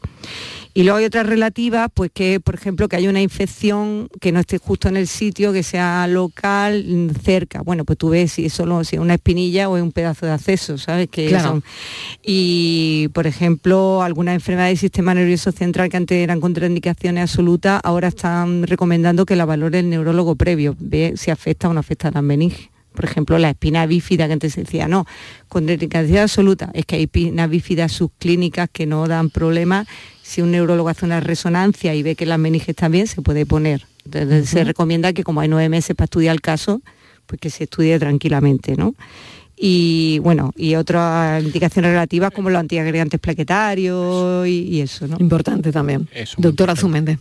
[0.73, 4.39] Y luego hay otras relativas, pues que, por ejemplo, que haya una infección que no
[4.39, 7.61] esté justo en el sitio, que sea local, cerca.
[7.61, 10.25] Bueno, pues tú ves si es solo si es una espinilla o es un pedazo
[10.27, 11.09] de acceso, ¿sabes?
[11.09, 11.49] Que Claro.
[11.49, 11.63] son-
[12.23, 18.07] Y, por ejemplo, algunas enfermedades del sistema nervioso central que antes eran contraindicaciones absolutas, ahora
[18.07, 22.11] están recomendando que la valore el neurólogo previo, ve si afecta o no afecta a
[22.11, 22.69] las meninges.
[22.93, 25.05] Por ejemplo, la espina bífida que antes se decía, no,
[25.47, 29.87] contraindicación absoluta, es que hay espinas bífidas subclínicas que no dan problemas.
[30.21, 33.45] Si un neurólogo hace una resonancia y ve que las meninges están bien, se puede
[33.45, 33.85] poner.
[34.05, 36.81] Entonces se recomienda que como hay nueve meses para estudiar el caso,
[37.27, 38.93] pues que se estudie tranquilamente, ¿no?
[39.55, 45.17] Y bueno, y otras indicaciones relativas como los antiagregantes plaquetarios y, y eso, ¿no?
[45.19, 46.09] Importante también.
[46.13, 47.19] Eso, Doctora Zumende.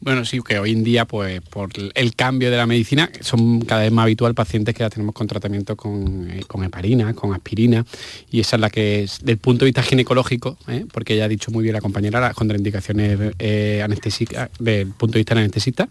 [0.00, 3.82] Bueno, sí, que hoy en día, pues por el cambio de la medicina, son cada
[3.82, 7.86] vez más habitual pacientes que ya tenemos con tratamiento con, eh, con heparina, con aspirina,
[8.30, 10.84] y esa es la que es, del punto de vista ginecológico, ¿eh?
[10.92, 15.20] porque ya ha dicho muy bien la compañera, las contraindicaciones eh, anestésicas, del punto de
[15.20, 15.88] vista anestesista,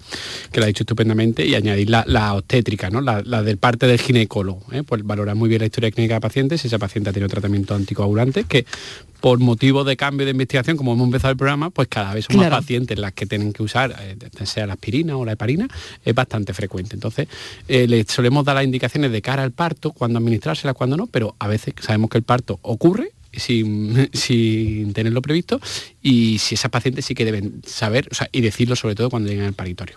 [0.51, 3.01] que lo ha dicho estupendamente, y añadir la, la obstétrica, ¿no?
[3.01, 4.83] la, la del parte del ginecólogo, ¿eh?
[4.83, 7.73] pues valorar muy bien la historia clínica de pacientes, si esa paciente ha tenido tratamiento
[7.73, 8.65] anticoagulante, que
[9.21, 12.35] por motivo de cambio de investigación, como hemos empezado el programa, pues cada vez son
[12.35, 12.51] Claro.
[12.55, 13.92] más pacientes las que tienen que usar,
[14.45, 15.67] sea la aspirina o la heparina,
[16.03, 16.95] es bastante frecuente.
[16.95, 17.27] Entonces,
[17.67, 21.35] eh, le solemos dar las indicaciones de cara al parto, cuando administrárselas, cuando no, pero
[21.39, 25.59] a veces sabemos que el parto ocurre sin, sin tenerlo previsto
[26.05, 29.29] y si esas pacientes sí que deben saber o sea, y decirlo sobre todo cuando
[29.29, 29.95] lleguen al paritorio.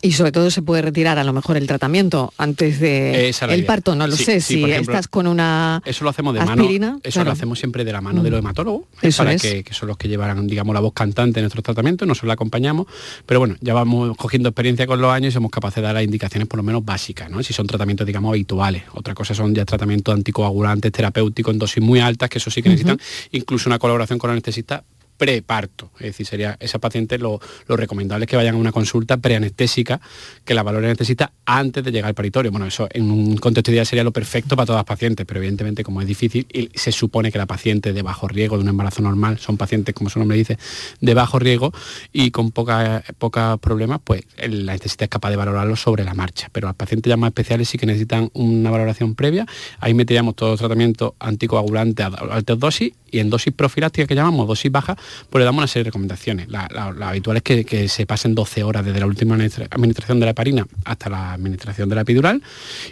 [0.00, 3.66] Y sobre todo se puede retirar a lo mejor el tratamiento antes de el idea.
[3.66, 6.40] parto, no lo Sí, sé, sí, si ejemplo, estás con una Eso lo hacemos de
[6.40, 7.26] aspirina, mano, eso claro.
[7.30, 8.32] lo hacemos siempre de la mano de Mm.
[8.32, 9.08] los hematólogos, ¿eh?
[9.08, 9.42] Eso para es.
[9.42, 12.34] que, que son los que llevarán, digamos, la voz cantante en nuestros tratamientos, nosotros la
[12.34, 12.86] acompañamos,
[13.26, 16.04] pero bueno, ya vamos cogiendo experiencia con los años y somos capaces de dar las
[16.04, 17.42] indicaciones por lo menos básicas, ¿no?
[17.42, 18.84] Si son tratamientos, digamos, habituales.
[18.94, 22.68] Otra cosa son ya tratamientos anticoagulantes, terapéuticos en dosis muy altas, que eso sí que
[22.68, 23.00] necesitan
[23.32, 24.84] incluso una colaboración con anestesista
[25.22, 30.00] preparto, es decir, sería esa paciente lo, recomendable es que vayan a una consulta preanestésica
[30.44, 32.50] que la valore el anestesista antes de llegar al paritorio.
[32.50, 35.84] Bueno, eso en un contexto ideal sería lo perfecto para todas las pacientes, pero evidentemente
[35.84, 39.00] como es difícil y se supone que la paciente de bajo riesgo de un embarazo
[39.00, 40.58] normal son pacientes, como su nombre dice,
[41.00, 41.72] de bajo riesgo
[42.12, 42.74] y con pocos
[43.18, 46.48] poca problemas, pues el anestesista es capaz de valorarlo sobre la marcha.
[46.50, 49.46] Pero las pacientes ya más especiales sí que necesitan una valoración previa.
[49.78, 54.48] Ahí meteríamos todos los tratamientos anticoagulantes a altas dosis Y en dosis profiláctica que llamamos
[54.48, 54.96] dosis baja,
[55.30, 56.48] pues le damos una serie de recomendaciones.
[56.48, 56.66] La,
[57.02, 61.10] habitual es que, se pasen 12 horas desde la última administración de la heparina hasta
[61.10, 62.42] la administración de la epidural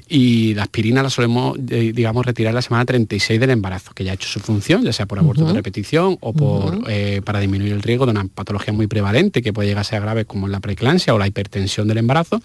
[0.08, 4.14] y la aspirina la solemos, digamos, retirar la semana 36 del embarazo, que ya ha
[4.14, 7.82] hecho su función, ya sea por aborto de repetición o por, eh, para disminuir el
[7.82, 11.14] riesgo de una patología muy prevalente que puede llegar a ser grave como la preeclampsia
[11.14, 12.42] o la hipertensión del embarazo.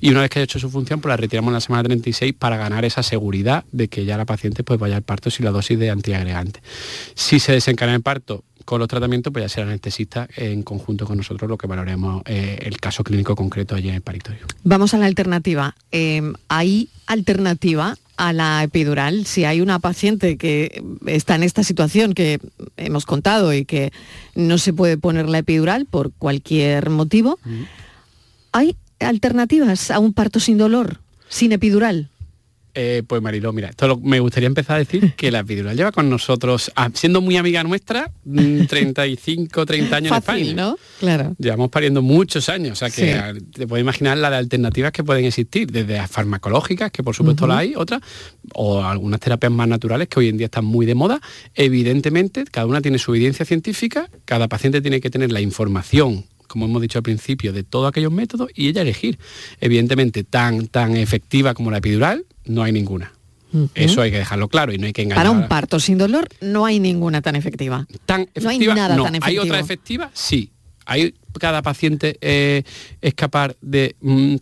[0.00, 2.34] Y una vez que haya hecho su función, pues la retiramos en la semana 36
[2.38, 5.50] para ganar esa seguridad de que ya la paciente pues vaya al parto sin la
[5.50, 6.60] dosis de antiagregante.
[7.18, 11.16] Si se desencadena el parto con los tratamientos, pues ya será anestesista en conjunto con
[11.16, 14.46] nosotros lo que valoremos eh, el caso clínico concreto allí en el paritorio.
[14.62, 15.74] Vamos a la alternativa.
[15.90, 19.26] Em, ¿Hay alternativa a la epidural?
[19.26, 22.38] Si hay una paciente que está en esta situación que
[22.76, 23.92] hemos contado y que
[24.36, 27.40] no se puede poner la epidural por cualquier motivo,
[28.52, 32.10] ¿hay alternativas a un parto sin dolor, sin epidural?
[32.74, 36.08] Eh, pues Mariló, mira, esto me gustaría empezar a decir que la epidural lleva con
[36.08, 40.54] nosotros, ah, siendo muy amiga nuestra, 35, mm, 30 años en España.
[40.54, 40.78] ¿no?
[41.00, 41.34] Claro.
[41.38, 45.24] Llevamos pariendo muchos años, o sea que te puedes imaginar la de alternativas que pueden
[45.24, 48.00] existir, desde las farmacológicas, que por supuesto la hay, otras,
[48.54, 51.20] o algunas terapias más naturales que hoy en día están muy de moda.
[51.54, 56.64] Evidentemente, cada una tiene su evidencia científica, cada paciente tiene que tener la información como
[56.64, 59.18] hemos dicho al principio, de todos aquellos métodos y ella elegir.
[59.60, 63.12] Evidentemente, tan, tan efectiva como la epidural, no hay ninguna.
[63.74, 65.24] Eso hay que dejarlo claro y no hay que engañar.
[65.24, 67.86] Para un parto sin dolor no hay ninguna tan efectiva.
[68.04, 69.26] Tan efectiva, no hay nada tan efectiva.
[69.26, 70.10] ¿Hay otra efectiva?
[70.12, 70.50] Sí.
[70.84, 72.62] ¿Hay cada paciente eh,
[73.00, 74.36] es capaz de mm,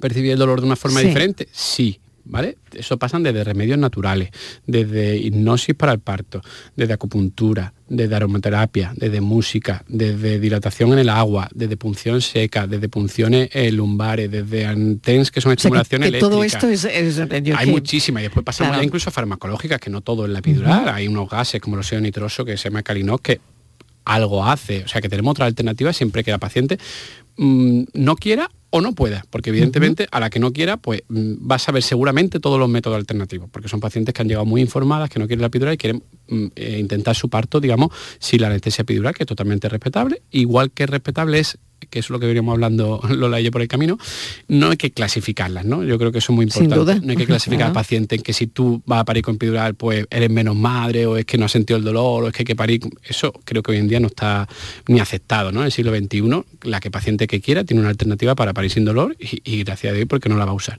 [0.00, 1.48] percibir el dolor de una forma diferente?
[1.52, 2.00] Sí.
[2.28, 2.58] ¿Vale?
[2.72, 4.30] Eso pasan desde remedios naturales,
[4.66, 6.40] desde hipnosis para el parto,
[6.76, 12.88] desde acupuntura, desde aromaterapia, desde música, desde dilatación en el agua, desde punción seca, desde
[12.88, 16.30] punciones eh, lumbares, desde antens que son estimulaciones eléctricas.
[16.30, 20.30] Todo esto es, hay muchísimas y después pasamos incluso a farmacológicas, que no todo es
[20.30, 23.40] la epidural, hay unos gases como el óxido nitroso que se llama calinos que
[24.04, 26.78] algo hace, o sea que tenemos otra alternativa siempre que la paciente
[27.36, 31.50] mm, no quiera o no pueda, porque evidentemente a la que no quiera, pues mm,
[31.50, 34.60] va a saber seguramente todos los métodos alternativos, porque son pacientes que han llegado muy
[34.60, 38.40] informadas, que no quieren la epidural y quieren mm, eh, intentar su parto, digamos, sin
[38.42, 41.58] la anestesia epidural, que es totalmente respetable, igual que respetable es
[41.90, 43.98] que es lo que veníamos hablando Lola y yo por el camino,
[44.48, 45.84] no hay que clasificarlas, ¿no?
[45.84, 47.00] Yo creo que eso es muy importante.
[47.04, 49.74] No hay que clasificar al paciente en que si tú vas a parir con epidural,
[49.74, 52.42] pues eres menos madre, o es que no has sentido el dolor, o es que
[52.42, 52.80] hay que parir.
[53.08, 54.48] Eso creo que hoy en día no está
[54.86, 55.60] ni aceptado, ¿no?
[55.60, 58.84] En el siglo XXI, la que paciente que quiera tiene una alternativa para parir sin
[58.84, 60.78] dolor y, gracias a Dios porque no la va a usar.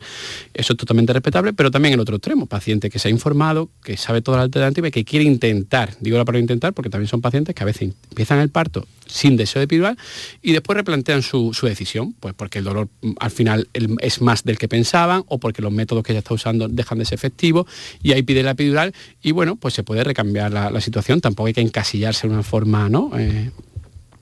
[0.54, 3.98] Eso es totalmente respetable, pero también el otro extremo, paciente que se ha informado, que
[3.98, 7.22] sabe toda la alternativa y que quiere intentar, digo la palabra intentar porque también son
[7.22, 9.98] pacientes que a veces empiezan el parto sin deseo de epidural
[10.42, 13.70] y después replantean su, decisión, pues porque el dolor mm, al final
[14.02, 17.06] es más del que pensaban o porque los métodos que ella está usando dejan de
[17.06, 17.68] ser efectivos
[18.02, 21.54] y ahí pide la epidural y bueno, pues se puede recambiar la, situación, tampoco hay
[21.54, 23.12] que encasillarse de una forma, ¿no?
[23.18, 23.52] Eh,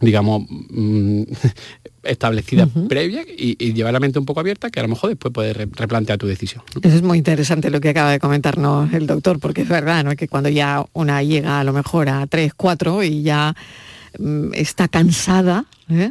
[0.01, 1.23] digamos, mm,
[2.03, 5.55] establecida previa y, llevar la mente un poco abierta que a lo mejor después puedes
[5.55, 6.63] replantear tu decisión.
[6.81, 10.15] Es muy interesante lo que acaba de comentarnos el doctor, porque es verdad, ¿no?
[10.15, 13.55] Que cuando ya una llega a lo mejor a 3, 4 y ya
[14.53, 16.09] está cansada ¿eh?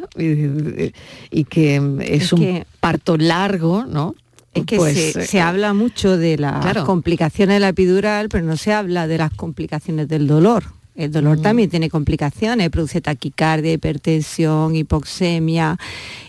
[1.30, 4.14] y, que es, un parto largo, ¿no?
[4.54, 8.56] Es que pues, se, eh, habla mucho de las complicaciones de la epidural, pero no
[8.56, 10.64] se habla de las complicaciones del dolor.
[10.94, 11.42] El dolor mm.
[11.42, 15.76] también tiene complicaciones, produce taquicardia, hipertensión, hipoxemia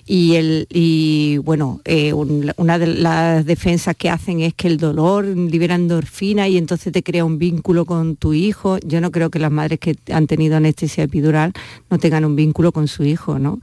[0.10, 5.26] y, el, y bueno, eh, una de las defensas que hacen es que el dolor
[5.26, 8.78] libera endorfina y entonces te crea un vínculo con tu hijo.
[8.86, 11.52] Yo no creo que las madres que han tenido anestesia epidural
[11.90, 13.60] no tengan un vínculo con su hijo, ¿no?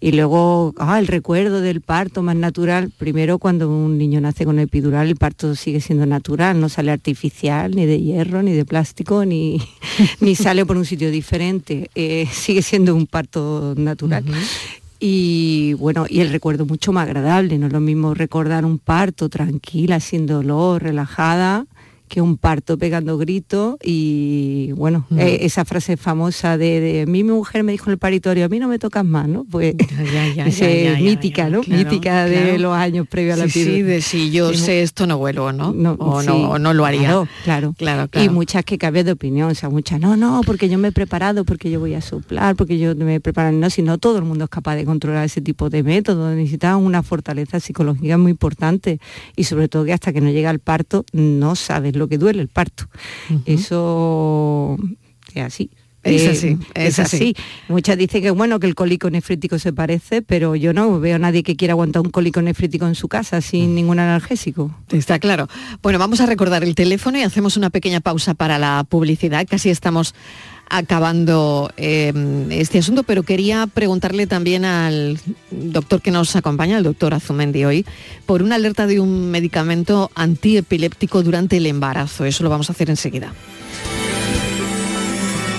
[0.00, 2.90] Y luego, ah, el recuerdo del parto más natural.
[2.96, 7.76] Primero, cuando un niño nace con epidural, el parto sigue siendo natural, no sale artificial,
[7.76, 9.60] ni de hierro, ni de plástico, ni,
[10.20, 11.90] ni sale por un sitio diferente.
[11.94, 14.24] Eh, sigue siendo un parto natural
[15.04, 19.28] y bueno, y el recuerdo mucho más agradable, no es lo mismo recordar un parto
[19.28, 21.66] tranquila, sin dolor, relajada,
[22.12, 25.18] que un parto pegando gritos y bueno, mm.
[25.18, 28.68] eh, esa frase famosa de, mi mujer me dijo en el paritorio, a mí no
[28.68, 29.46] me tocas más, ¿no?
[29.50, 29.74] Pues
[31.00, 31.62] mítica, ¿no?
[31.66, 35.16] mítica de los años previos a la sí, sí, de si yo sé esto no
[35.16, 35.72] vuelvo, ¿no?
[35.72, 37.26] no o no, no lo haría.
[37.44, 40.76] Claro, claro, Y muchas que cambian de opinión, o sea, muchas, no, no, porque yo
[40.76, 43.80] me he preparado, porque yo voy a soplar, porque yo me he preparado, no, si
[43.80, 47.58] no todo el mundo es capaz de controlar ese tipo de métodos, necesitan una fortaleza
[47.58, 49.00] psicológica muy importante
[49.34, 52.42] y sobre todo que hasta que no llega el parto no sabes lo que duele
[52.42, 52.84] el parto.
[53.46, 54.76] Eso
[55.34, 55.70] es así.
[56.04, 57.36] Es así, eh, es, así.
[57.68, 61.18] Muchas dicen que bueno que el cólico nefrítico se parece, pero yo no veo a
[61.20, 64.74] nadie que quiera aguantar un cólico nefrítico en su casa sin ningún analgésico.
[64.90, 65.46] Está claro.
[65.80, 69.46] Bueno, vamos a recordar el teléfono y hacemos una pequeña pausa para la publicidad.
[69.48, 70.14] Casi estamos
[70.72, 72.12] acabando eh,
[72.50, 75.20] este asunto, pero quería preguntarle también al
[75.50, 77.86] doctor que nos acompaña, el doctor Azumendi hoy,
[78.24, 82.24] por una alerta de un medicamento antiepiléptico durante el embarazo.
[82.24, 83.34] Eso lo vamos a hacer enseguida.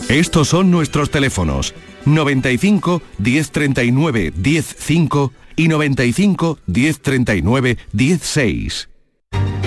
[0.10, 8.90] Estos son nuestros teléfonos 95 1039 105 y 95 1039 16.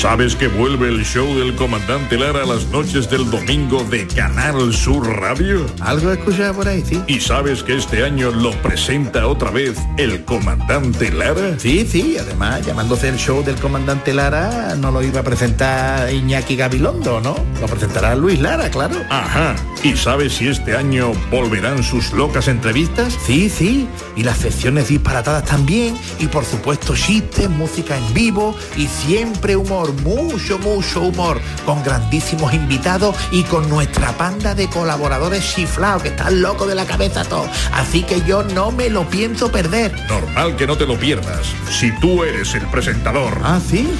[0.00, 5.06] ¿Sabes que vuelve el show del comandante Lara las noches del domingo de Canal Sur
[5.06, 5.66] Radio?
[5.78, 7.02] Algo he escuchado por ahí, sí.
[7.06, 11.58] ¿Y sabes que este año lo presenta otra vez el comandante Lara?
[11.58, 16.56] Sí, sí, además llamándose el show del comandante Lara no lo iba a presentar Iñaki
[16.56, 17.36] Gabilondo, ¿no?
[17.60, 18.96] Lo presentará Luis Lara, claro.
[19.10, 19.54] Ajá.
[19.82, 23.18] ¿Y sabes si este año volverán sus locas entrevistas?
[23.26, 23.86] Sí, sí.
[24.16, 25.94] Y las secciones disparatadas también.
[26.18, 32.52] Y por supuesto chistes, música en vivo y siempre humor, mucho, mucho humor, con grandísimos
[32.54, 37.48] invitados y con nuestra panda de colaboradores chiflados que están locos de la cabeza todos.
[37.72, 39.92] Así que yo no me lo pienso perder.
[40.08, 43.38] Normal que no te lo pierdas, si tú eres el presentador.
[43.42, 43.88] Ah, sí.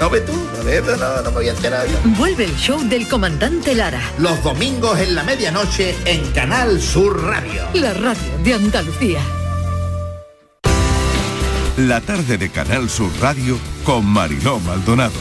[0.00, 1.98] No ve tú, no, me voy a enterar yo.
[2.16, 4.00] Vuelve el show del comandante Lara.
[4.16, 7.64] Los domingos en la medianoche en Canal Sur Radio.
[7.74, 9.20] La radio de Andalucía.
[11.76, 13.58] La tarde de Canal Sur Radio
[13.90, 15.18] con Mariló Maldonado.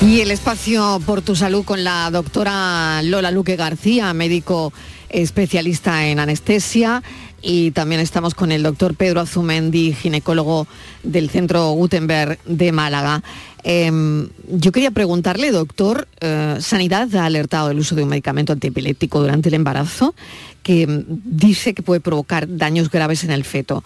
[0.00, 4.72] Y el espacio por tu salud con la doctora Lola Luque García, médico
[5.08, 7.02] especialista en anestesia.
[7.42, 10.68] Y también estamos con el doctor Pedro Azumendi, ginecólogo
[11.02, 13.24] del Centro Gutenberg de Málaga.
[13.64, 19.18] Em, yo quería preguntarle, doctor, eh, Sanidad ha alertado del uso de un medicamento antiepiléptico
[19.18, 20.14] durante el embarazo
[20.62, 23.82] que em, dice que puede provocar daños graves en el feto.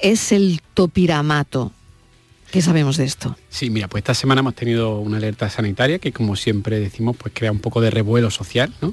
[0.00, 1.70] Es el topiramato.
[2.50, 3.36] ¿Qué sabemos de esto?
[3.48, 7.32] Sí, mira, pues esta semana hemos tenido una alerta sanitaria que, como siempre decimos, pues
[7.32, 8.92] crea un poco de revuelo social, ¿no?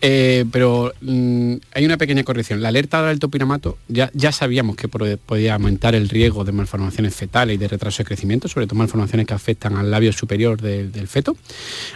[0.00, 2.62] Eh, pero mm, hay una pequeña corrección.
[2.62, 7.56] La alerta del topiramato ya, ya sabíamos que podía aumentar el riesgo de malformaciones fetales
[7.56, 11.36] y de retraso de crecimiento, sobre todo malformaciones que afectan al labio superior del feto.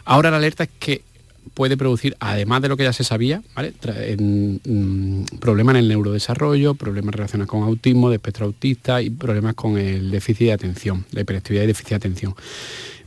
[0.05, 1.03] Ahora la alerta es que
[1.55, 7.14] puede producir, además de lo que ya se sabía, mm, problemas en el neurodesarrollo, problemas
[7.14, 11.64] relacionados con autismo, de espectro autista y problemas con el déficit de atención, la hiperactividad
[11.64, 12.34] y déficit de atención.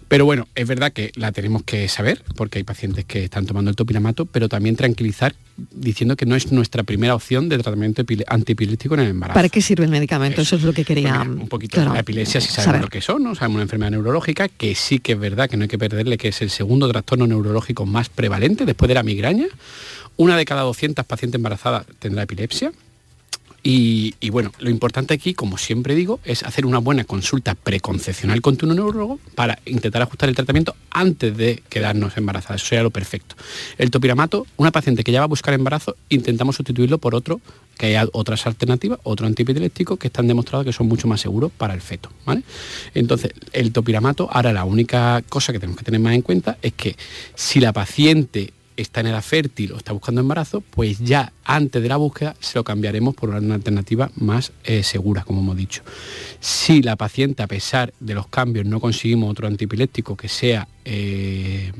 [0.10, 3.70] Pero bueno, es verdad que la tenemos que saber, porque hay pacientes que están tomando
[3.70, 5.36] el topiramato, pero también tranquilizar
[5.72, 9.36] diciendo que no es nuestra primera opción de tratamiento antiepiléptico en el embarazo.
[9.36, 10.42] ¿Para qué sirve el medicamento?
[10.42, 11.22] Eso, es lo que quería...
[11.22, 13.36] Un poquito la epilepsia, si sabemos lo que son, ¿no?
[13.36, 16.30] sabemos una enfermedad neurológica, que sí que es verdad que no hay que perderle, que
[16.30, 19.46] es el segundo trastorno neurológico más prevalente después de la migraña.
[20.18, 22.72] Una de cada 200 pacientes embarazadas tendrá epilepsia
[23.62, 28.58] y, bueno, lo importante aquí, como siempre digo, es hacer una buena consulta preconcepcional con
[28.58, 32.62] tu neurólogo para intentar ajustar el tratamiento antes de quedarnos embarazadas.
[32.62, 33.36] Eso sería lo perfecto.
[33.78, 37.42] El topiramato, una paciente que ya va a buscar embarazo, intentamos sustituirlo por otro,
[37.78, 41.74] que hay otras alternativas, otro antiepiléptico que están demostrados que son mucho más seguros para
[41.74, 42.12] el feto.
[42.26, 42.44] ¿vale?
[42.94, 46.74] Entonces, el topiramato, ahora la única cosa que tenemos que tener más en cuenta es
[46.74, 46.96] que
[47.36, 51.90] si la paciente está en edad fértil o está buscando embarazo, pues ya antes de
[51.90, 55.84] la búsqueda se lo cambiaremos por una alternativa más eh, segura, como hemos dicho.
[56.40, 61.72] Si la paciente, a pesar de los cambios, no conseguimos otro antipiléptico que sea eh,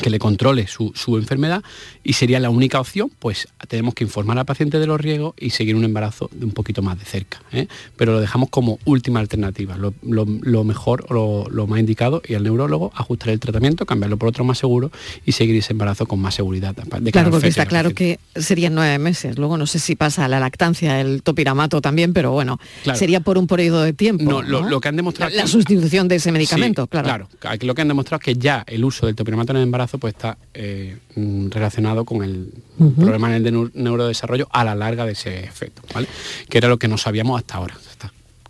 [0.00, 1.62] que le controle su, enfermedad
[2.04, 5.50] y sería la única opción, pues tenemos que informar al paciente de los riesgos y
[5.50, 7.42] seguir un embarazo de un poquito más de cerca.
[7.52, 7.66] ¿eh?
[7.96, 12.92] Pero lo dejamos como última alternativa, lo, mejor o lo, más indicado y al neurólogo
[12.94, 14.90] ajustar el tratamiento, cambiarlo por otro más seguro
[15.26, 16.74] y seguir ese embarazo con más seguridad.
[17.12, 19.38] claro, porque está claro que serían nueve meses.
[19.38, 22.58] Luego no sé si pasa la lactancia, el topiramato también, pero bueno,
[22.94, 24.24] sería por un periodo de tiempo.
[24.24, 25.34] No, Lo, que han demostrado...
[25.34, 27.28] La, sustitución de ese medicamento, claro.
[27.38, 29.87] Claro, lo que han demostrado es que ya el uso del topiramato en el embarazo
[29.96, 32.52] pues está eh, mm, relacionado con el
[32.96, 36.06] problema en el neurodesarrollo a la larga de ese efecto, ¿vale?
[36.48, 37.74] Que era lo que no sabíamos hasta ahora.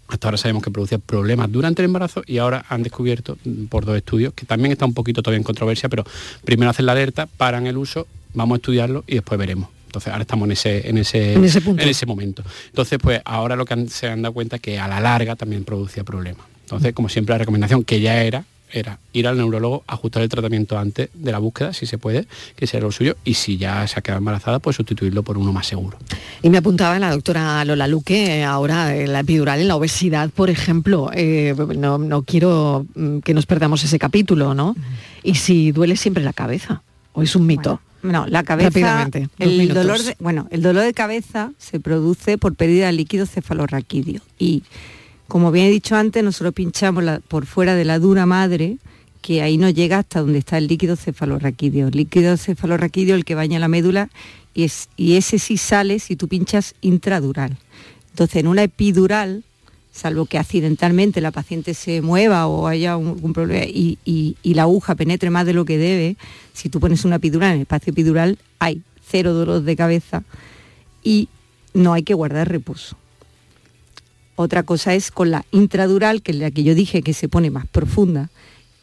[0.09, 3.84] Hasta, ahora sabemos que producía problemas durante el embarazo y ahora han descubierto mm, por
[3.84, 6.05] dos estudios, que también está un poquito todavía en controversia, pero
[6.45, 9.68] primero hacen la alerta, paran el uso, vamos a estudiarlo y después veremos.
[9.86, 12.43] Entonces ahora estamos en ese, en ese, en ese, momento.
[12.66, 15.64] Entonces, pues ahora lo que se han dado cuenta es que a la larga también
[15.64, 16.47] producía problemas.
[16.64, 20.79] Entonces, como siempre, la recomendación que ya era era ir al neurólogo, ajustar el tratamiento
[20.79, 23.99] antes de la búsqueda, si se puede, que sea lo suyo, y si ya se
[23.99, 25.99] ha quedado embarazada, pues sustituirlo por uno más seguro.
[26.43, 30.51] Y me apuntaba la doctora Lola Luque, ahora eh, la epidural en la obesidad, por
[30.51, 31.11] ejemplo.
[31.14, 34.77] Eh, no, no quiero mm, que nos perdamos ese capítulo, ¿no?
[35.23, 37.81] Y si duele siempre la cabeza, o es un mito.
[38.03, 42.55] No, la cabeza, Rápidamente, el dolor, de, bueno, el dolor de cabeza se produce por
[42.55, 44.62] pérdida de líquido cefalorraquídeo y
[45.29, 48.79] como bien he dicho antes, nosotros pinchamos por fuera de la dura madre,
[49.20, 51.89] que ahí no llega hasta donde está el líquido cefalorraquídeo.
[51.89, 54.09] El líquido cefalorraquídeo el que baña la médula
[54.55, 57.57] y, es, y ese sí sale si tú pinchas intradural.
[58.11, 59.45] Entonces, en una epidural,
[59.93, 64.62] salvo que accidentalmente la paciente se mueva o haya algún problema y, y- y la
[64.62, 66.16] aguja penetre más de lo que debe,
[66.55, 70.22] si tú pones una epidural en el espacio epidural, hay cero dolor de cabeza
[71.03, 71.29] y
[71.74, 72.97] no hay que guardar reposo.
[74.41, 77.51] Otra cosa es con la intradural, que es la que yo dije que se pone
[77.51, 78.30] más profunda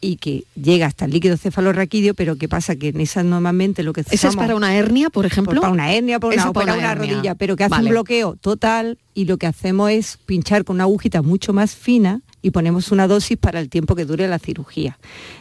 [0.02, 2.76] y que llega hasta el líquido cefalorraquídeo, pero ¿qué pasa?
[2.76, 5.58] Que en esa normalmente lo que ¿Esa es usamos- para una hernia, por ejemplo?
[5.62, 7.12] para una hernia, para una, o para para una hernia.
[7.14, 7.84] rodilla, pero que hace Vale.
[7.88, 12.20] un bloqueo total y lo que hacemos es pinchar con una agujita mucho más fina
[12.42, 14.98] y ponemos una dosis para el tiempo que dure la cirugía.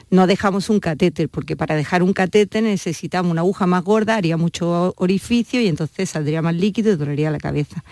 [0.10, 4.38] No dejamos un catéter, porque para dejar un catéter necesitamos una aguja más gorda, haría
[4.38, 7.84] mucho orificio y entonces saldría más líquido y dolería la cabeza.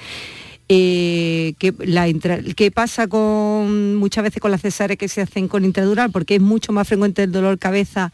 [0.69, 5.47] Eh, ¿qué, la intra- qué pasa con muchas veces con las cesáreas que se hacen
[5.47, 6.11] con intradural?
[6.11, 8.11] Porque es mucho más frecuente el dolor cabeza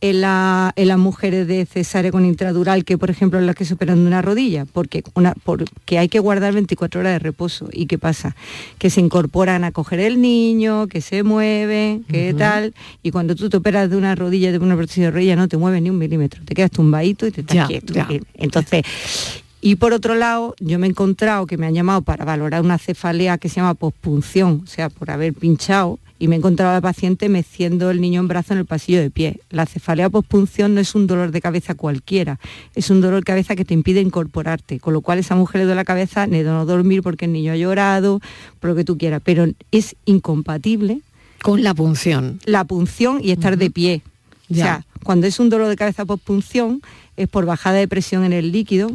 [0.00, 3.64] en, la- en las mujeres de cesárea con intradural que, por ejemplo, en las que
[3.64, 7.68] se operan de una rodilla, porque, una, porque hay que guardar 24 horas de reposo.
[7.72, 8.36] ¿Y qué pasa?
[8.78, 12.38] Que se incorporan a coger el niño, que se mueven, que Ujú.
[12.38, 15.48] tal, y cuando tú te operas de una rodilla, de una prótesis de rodilla, no
[15.48, 17.92] te mueves ni un milímetro, te quedas tumbadito y te estás Ya, quieto.
[17.92, 18.08] ya.
[18.34, 18.82] Entonces,
[19.60, 22.78] y por otro lado, yo me he encontrado que me han llamado para valorar una
[22.78, 26.74] cefalea que se llama pospunción, o sea, por haber pinchado, y me he encontrado a
[26.74, 29.40] la paciente meciendo el niño en brazo en el pasillo de pie.
[29.50, 32.38] La cefalea pospunción no es un dolor de cabeza cualquiera,
[32.74, 35.64] es un dolor de cabeza que te impide incorporarte, con lo cual esa mujer le
[35.64, 38.20] duele la cabeza de no dormir porque el niño ha llorado,
[38.60, 41.00] por lo que tú quieras, pero es incompatible
[41.42, 42.40] con la punción.
[42.44, 44.02] La punción y estar de pie.
[44.50, 46.80] O sea, cuando es un dolor de cabeza por punción
[47.16, 48.90] es por bajada de presión en el líquido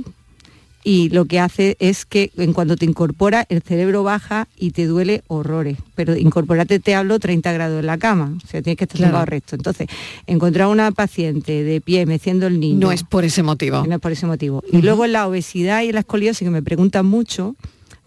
[0.83, 4.85] y lo que hace es que en cuanto te incorpora el cerebro baja y te
[4.85, 5.77] duele horrores.
[5.95, 9.11] Pero incorporarte te hablo 30 grados en la cama, o sea, tienes que estar Claro.
[9.11, 9.55] tumbado recto.
[9.55, 9.87] Entonces,
[10.27, 12.79] encontrar una paciente de pie meciendo el niño.
[12.79, 13.85] No es por ese motivo.
[13.87, 14.61] No es por ese motivo.
[14.71, 17.55] Y luego la obesidad y la escoliosis, que me preguntan mucho,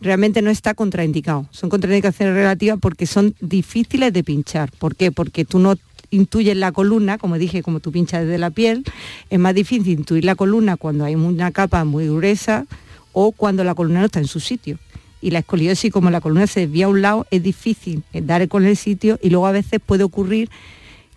[0.00, 1.46] realmente no está contraindicado.
[1.52, 4.70] Son contraindicaciones relativas porque son difíciles de pinchar.
[4.78, 5.10] ¿Por qué?
[5.12, 5.76] Porque tú no
[6.10, 8.84] intuyes la columna, como dije, como tú pinchas desde la piel,
[9.30, 12.66] es más difícil intuir la columna cuando hay una capa muy gruesa
[13.12, 14.78] o cuando la columna no está en su sitio.
[15.22, 18.64] Y la escoliosis, como la columna se desvía a un lado, es difícil dar con
[18.64, 20.50] el sitio y luego a veces puede ocurrir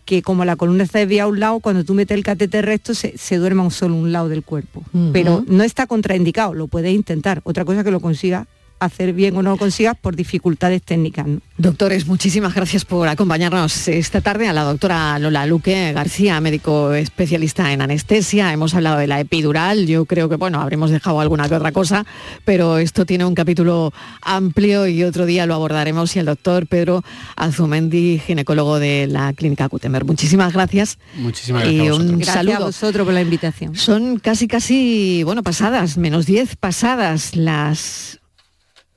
[0.06, 2.96] que como la columna está desviada a un lado, cuando tú metes el catéter recto
[2.96, 4.84] se, se duerma un solo un lado del cuerpo.
[5.14, 7.42] Pero no está contraindicado, lo puedes intentar.
[7.44, 8.48] Otra cosa es que lo consigas
[8.80, 11.28] hacer bien o no lo consigas por dificultades técnicas.
[11.28, 11.40] ¿no?
[11.58, 17.74] Doctores, muchísimas gracias por acompañarnos esta tarde a la doctora Lola Luque García, médico especialista
[17.74, 18.52] en anestesia.
[18.54, 22.06] Hemos hablado de la epidural, yo creo que bueno, habremos dejado alguna que otra cosa,
[22.46, 27.04] pero esto tiene un capítulo amplio y otro día lo abordaremos y el doctor Pedro
[27.36, 30.06] Azumendi, ginecólogo de la Clínica Gutenberg.
[30.06, 30.98] Muchísimas gracias.
[31.16, 31.90] Muchísimas Y gracias.
[31.90, 32.08] a un.
[32.18, 32.56] Gracias saludo.
[32.56, 33.76] a vosotros por la invitación.
[33.76, 38.20] Son casi, casi, bueno, pasadas, menos 10 pasadas, las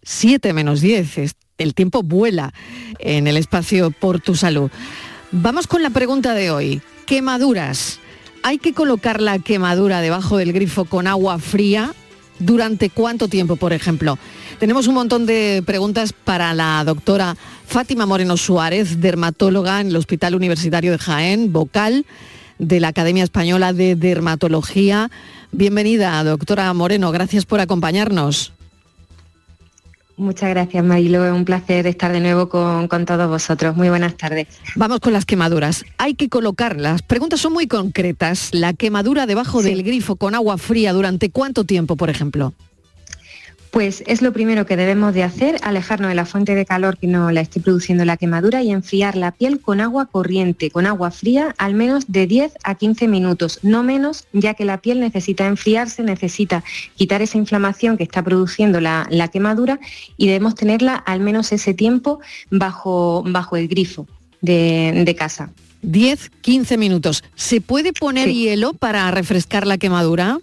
[0.02, 1.18] 7 menos 10.
[1.18, 2.52] Es- El tiempo vuela
[2.98, 4.70] en el espacio por tu salud.
[5.30, 6.82] Vamos con la pregunta de hoy.
[7.06, 8.00] Quemaduras.
[8.42, 11.94] ¿Hay que colocar la quemadura debajo del grifo con agua fría?
[12.40, 14.18] ¿Durante cuánto tiempo, por ejemplo?
[14.58, 17.36] Tenemos un montón de preguntas para la doctora
[17.68, 22.04] Fátima Moreno Suárez, dermatóloga en el Hospital Universitario de Jaén, vocal
[22.58, 25.10] de la Academia Española de Dermatología.
[25.52, 28.52] Bienvenida, doctora Moreno, gracias por acompañarnos.
[30.16, 31.24] Muchas gracias, Marilo.
[31.24, 33.76] Es un placer estar de nuevo con, con todos vosotros.
[33.76, 34.46] Muy buenas tardes.
[34.76, 35.84] Vamos con las quemaduras.
[35.98, 38.50] Hay que colocar, las preguntas son muy concretas.
[38.52, 42.52] La quemadura debajo del grifo con agua fría, ¿durante cuánto tiempo, por ejemplo?
[43.72, 47.06] Pues es lo primero que debemos de hacer, alejarnos de la fuente de calor que
[47.06, 51.10] nos la esté produciendo la quemadura y enfriar la piel con agua corriente, con agua
[51.10, 55.46] fría, al menos de 10 a 15 minutos, no menos, ya que la piel necesita
[55.46, 56.62] enfriarse, necesita
[56.96, 59.80] quitar esa inflamación que está produciendo la, la quemadura
[60.18, 62.20] y debemos tenerla al menos ese tiempo
[62.50, 64.06] bajo, bajo el grifo
[64.42, 65.50] de, de casa.
[65.80, 67.24] 10, 15 minutos.
[67.36, 68.34] ¿Se puede poner Sí.
[68.34, 70.38] hielo para refrescar la quemadura?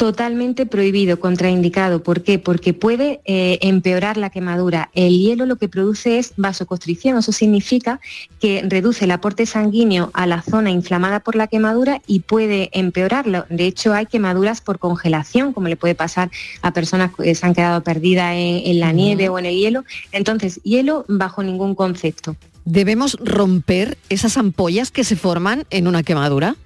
[0.00, 2.02] Totalmente prohibido, contraindicado.
[2.02, 2.38] ¿Por qué?
[2.38, 4.88] Porque puede eh, empeorar la quemadura.
[4.94, 7.18] El hielo lo que produce es vasoconstricción.
[7.18, 8.00] Eso significa
[8.40, 13.44] que reduce el aporte sanguíneo a la zona inflamada por la quemadura y puede empeorarlo.
[13.50, 16.30] De hecho, hay quemaduras por congelación, como le puede pasar
[16.62, 19.84] a personas que se han quedado perdidas en la nieve o en el hielo.
[20.12, 22.36] Entonces, hielo bajo ningún concepto.
[22.64, 26.56] ¿Debemos romper esas ampollas que se forman en una quemadura?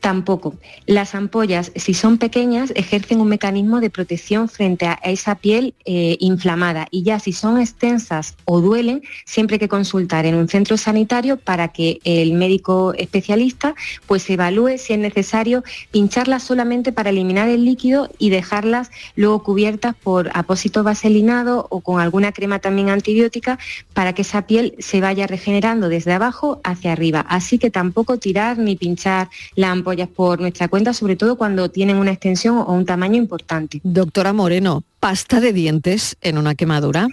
[0.00, 0.54] Tampoco.
[0.86, 6.16] Las ampollas, si son pequeñas, ejercen un mecanismo de protección frente a esa piel eh,
[6.20, 10.76] inflamada y ya si son extensas o duelen, siempre hay que consultar en un centro
[10.76, 13.74] sanitario para que el médico especialista
[14.06, 19.96] pues evalúe si es necesario pincharlas solamente para eliminar el líquido y dejarlas luego cubiertas
[19.96, 23.58] por apósito vaselinado o con alguna crema también antibiótica
[23.94, 27.20] para que esa piel se vaya regenerando desde abajo hacia arriba.
[27.28, 31.96] Así que tampoco tirar ni pinchar la ampolla por nuestra cuenta, sobre todo cuando tienen
[31.96, 33.80] una extensión o un tamaño importante.
[33.82, 37.08] Doctora Moreno, ¿pasta de dientes en una quemadura?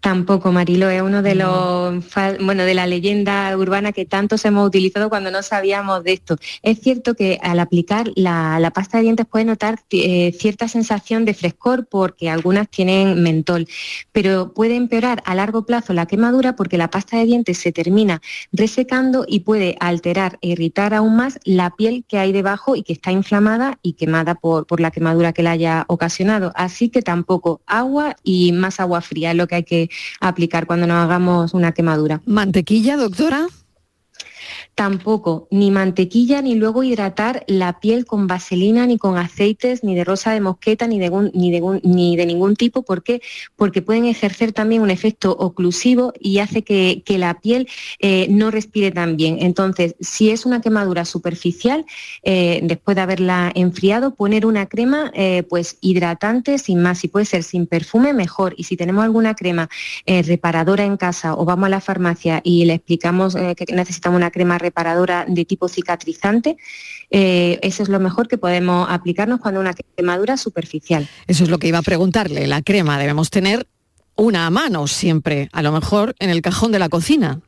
[0.00, 2.04] Tampoco, Marilo, es uno de los,
[2.40, 6.36] bueno, de la leyenda urbana que tantos hemos utilizado cuando no sabíamos de esto.
[6.62, 11.34] Es cierto que al aplicar la, pasta de dientes puede notar eh, cierta sensación de
[11.34, 13.66] frescor porque algunas tienen mentol,
[14.12, 18.22] pero puede empeorar a largo plazo la quemadura porque la pasta de dientes se termina
[18.52, 22.92] resecando y puede alterar e irritar aún más la piel que hay debajo y que
[22.92, 26.52] está inflamada y quemada por, por la quemadura que la haya ocasionado.
[26.54, 29.87] Así que tampoco agua y más agua fría es lo que hay que
[30.20, 32.20] aplicar cuando nos hagamos una quemadura.
[32.26, 33.46] ¿Mantequilla, doctora?
[34.78, 40.04] Tampoco ni mantequilla ni luego hidratar la piel con vaselina ni con aceites ni de
[40.04, 42.82] rosa de mosqueta ni de, ni de, ni de ningún tipo.
[42.84, 43.20] ¿Por qué?
[43.56, 47.66] Porque pueden ejercer también un efecto oclusivo y hace que, la piel
[47.98, 49.38] eh, no respire tan bien.
[49.40, 51.84] Entonces, si es una quemadura superficial,
[52.22, 56.98] eh, después de haberla enfriado, poner una crema eh, pues hidratante sin más.
[56.98, 58.54] Si puede ser sin perfume, mejor.
[58.56, 59.68] Y si tenemos alguna crema
[60.06, 64.54] reparadora en casa o vamos a la farmacia y le explicamos que necesitamos una crema
[64.56, 64.67] reparadora
[65.26, 66.56] de tipo cicatrizante.
[67.10, 71.08] Eh, eso es lo mejor que podemos aplicarnos cuando una quemadura superficial.
[71.26, 72.46] Eso es lo que iba a preguntarle.
[72.46, 73.66] La crema debemos tener
[74.16, 77.40] una a mano siempre, a lo mejor en el cajón de la cocina.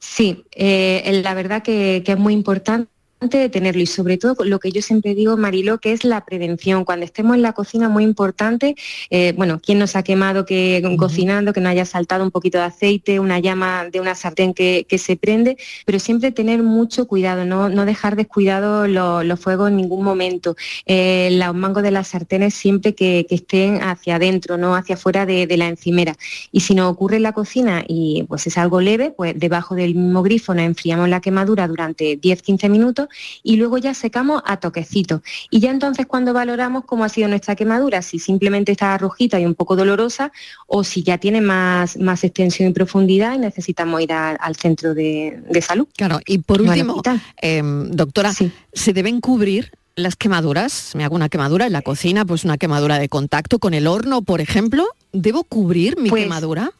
[0.00, 2.90] Sí, eh, la verdad que es muy importante
[3.20, 6.84] de tenerlo y sobre todo lo que yo siempre digo, Marilo, que es la prevención.
[6.84, 8.76] Cuando estemos en la cocina, muy importante,
[9.10, 12.64] eh, bueno, ¿quién nos ha quemado que cocinando, que no haya saltado un poquito de
[12.64, 15.56] aceite, una llama de una sartén que, se prende?
[15.84, 20.56] Pero siempre tener mucho cuidado, no, no dejar descuidado los fuegos en ningún momento.
[20.86, 25.46] Eh, los mangos de las sartenes siempre que, estén hacia adentro, no hacia afuera de,
[25.46, 26.16] de, la encimera.
[26.52, 29.94] Y si nos ocurre en la cocina y pues es algo leve, pues debajo del
[29.94, 33.07] mismo grifo nos enfriamos la quemadura durante 10-15 minutos
[33.42, 35.22] y luego ya secamos a toquecito.
[35.50, 39.46] Y ya entonces cuando valoramos cómo ha sido nuestra quemadura, si simplemente está rojita y
[39.46, 40.32] un poco dolorosa
[40.66, 45.42] o si ya tiene más, más extensión y profundidad y necesitamos ir al centro de,
[45.62, 45.88] salud.
[45.96, 47.02] Claro, y por último,
[47.36, 50.92] em, doctora, ¿se deben cubrir las quemaduras?
[50.94, 54.22] Me hago una quemadura en la cocina, pues una quemadura de contacto con el horno,
[54.22, 54.86] por ejemplo.
[55.12, 56.70] ¿Debo cubrir mi pues quemadura?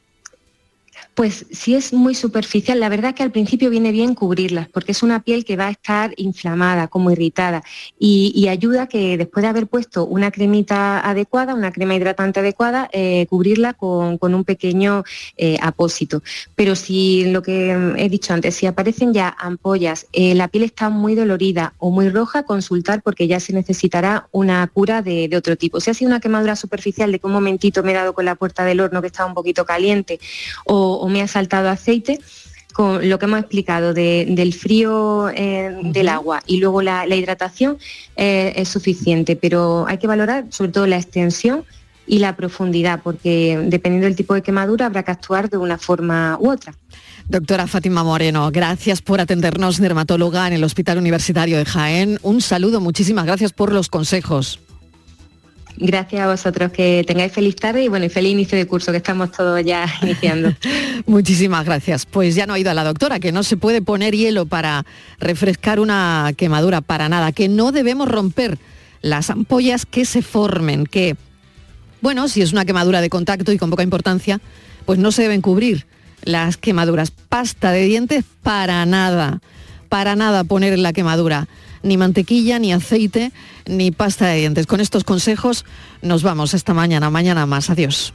[1.18, 5.02] Pues si es muy superficial, la verdad que al principio viene bien cubrirlas, porque es
[5.02, 7.64] una piel que va a estar inflamada, como irritada,
[7.98, 13.26] y, ayuda que después de haber puesto una cremita adecuada, una crema hidratante adecuada, eh,
[13.28, 15.02] cubrirla con, un pequeño
[15.36, 16.22] eh, apósito.
[16.54, 20.88] Pero si lo que he dicho antes, si aparecen ya ampollas, eh, la piel está
[20.88, 25.80] muy dolorida o muy roja, consultar porque ya se necesitará una cura de, otro tipo.
[25.80, 28.36] Si ha sido una quemadura superficial de que un momentito me he dado con la
[28.36, 30.20] puerta del horno que estaba un poquito caliente
[30.64, 32.20] o me ha saltado aceite,
[32.72, 37.76] con lo que hemos explicado del frío eh, del agua y luego la, hidratación
[38.14, 41.64] eh, es suficiente, pero hay que valorar sobre todo la extensión
[42.06, 46.38] y la profundidad, porque dependiendo del tipo de quemadura habrá que actuar de una forma
[46.40, 46.72] u otra.
[47.28, 52.18] Doctora Fátima Moreno, gracias por atendernos, dermatóloga en el Hospital Universitario de Jaén.
[52.22, 54.60] Un saludo, muchísimas gracias por los consejos.
[55.80, 58.96] Gracias a vosotros, que tengáis feliz tarde y bueno, y feliz inicio de curso, que
[58.96, 60.52] estamos todos ya iniciando.
[61.06, 62.04] Muchísimas gracias.
[62.04, 64.84] Pues ya no ha ido a la doctora, que no se puede poner hielo para
[65.20, 68.58] refrescar una quemadura para nada, que no debemos romper
[69.02, 71.16] las ampollas que se formen, que,
[72.00, 74.40] bueno, si es una quemadura de contacto y con poca importancia,
[74.84, 75.86] pues no se deben cubrir
[76.24, 77.12] las quemaduras.
[77.12, 79.40] Pasta de dientes para nada,
[79.88, 81.46] para nada poner en la quemadura
[81.82, 83.32] ni mantequilla, ni aceite,
[83.66, 84.66] ni pasta de dientes.
[84.66, 85.64] Con estos consejos
[86.02, 87.70] nos vamos esta mañana, mañana más.
[87.70, 88.12] Adiós.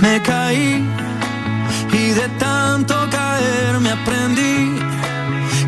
[0.00, 0.82] Me caí
[1.92, 4.78] y de tanto caer me aprendí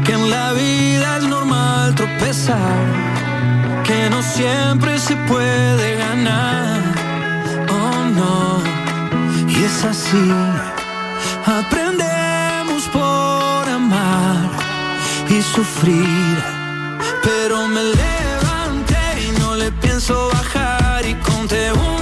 [0.05, 3.02] que en la vida es normal tropezar
[4.11, 6.81] no siempre se puede ganar.
[7.69, 8.63] Oh no,
[9.49, 10.27] y es así.
[11.61, 14.51] Aprendemos por amar
[15.29, 16.37] y sufrir,
[17.23, 22.02] pero me levanté y no le pienso bajar y conté un,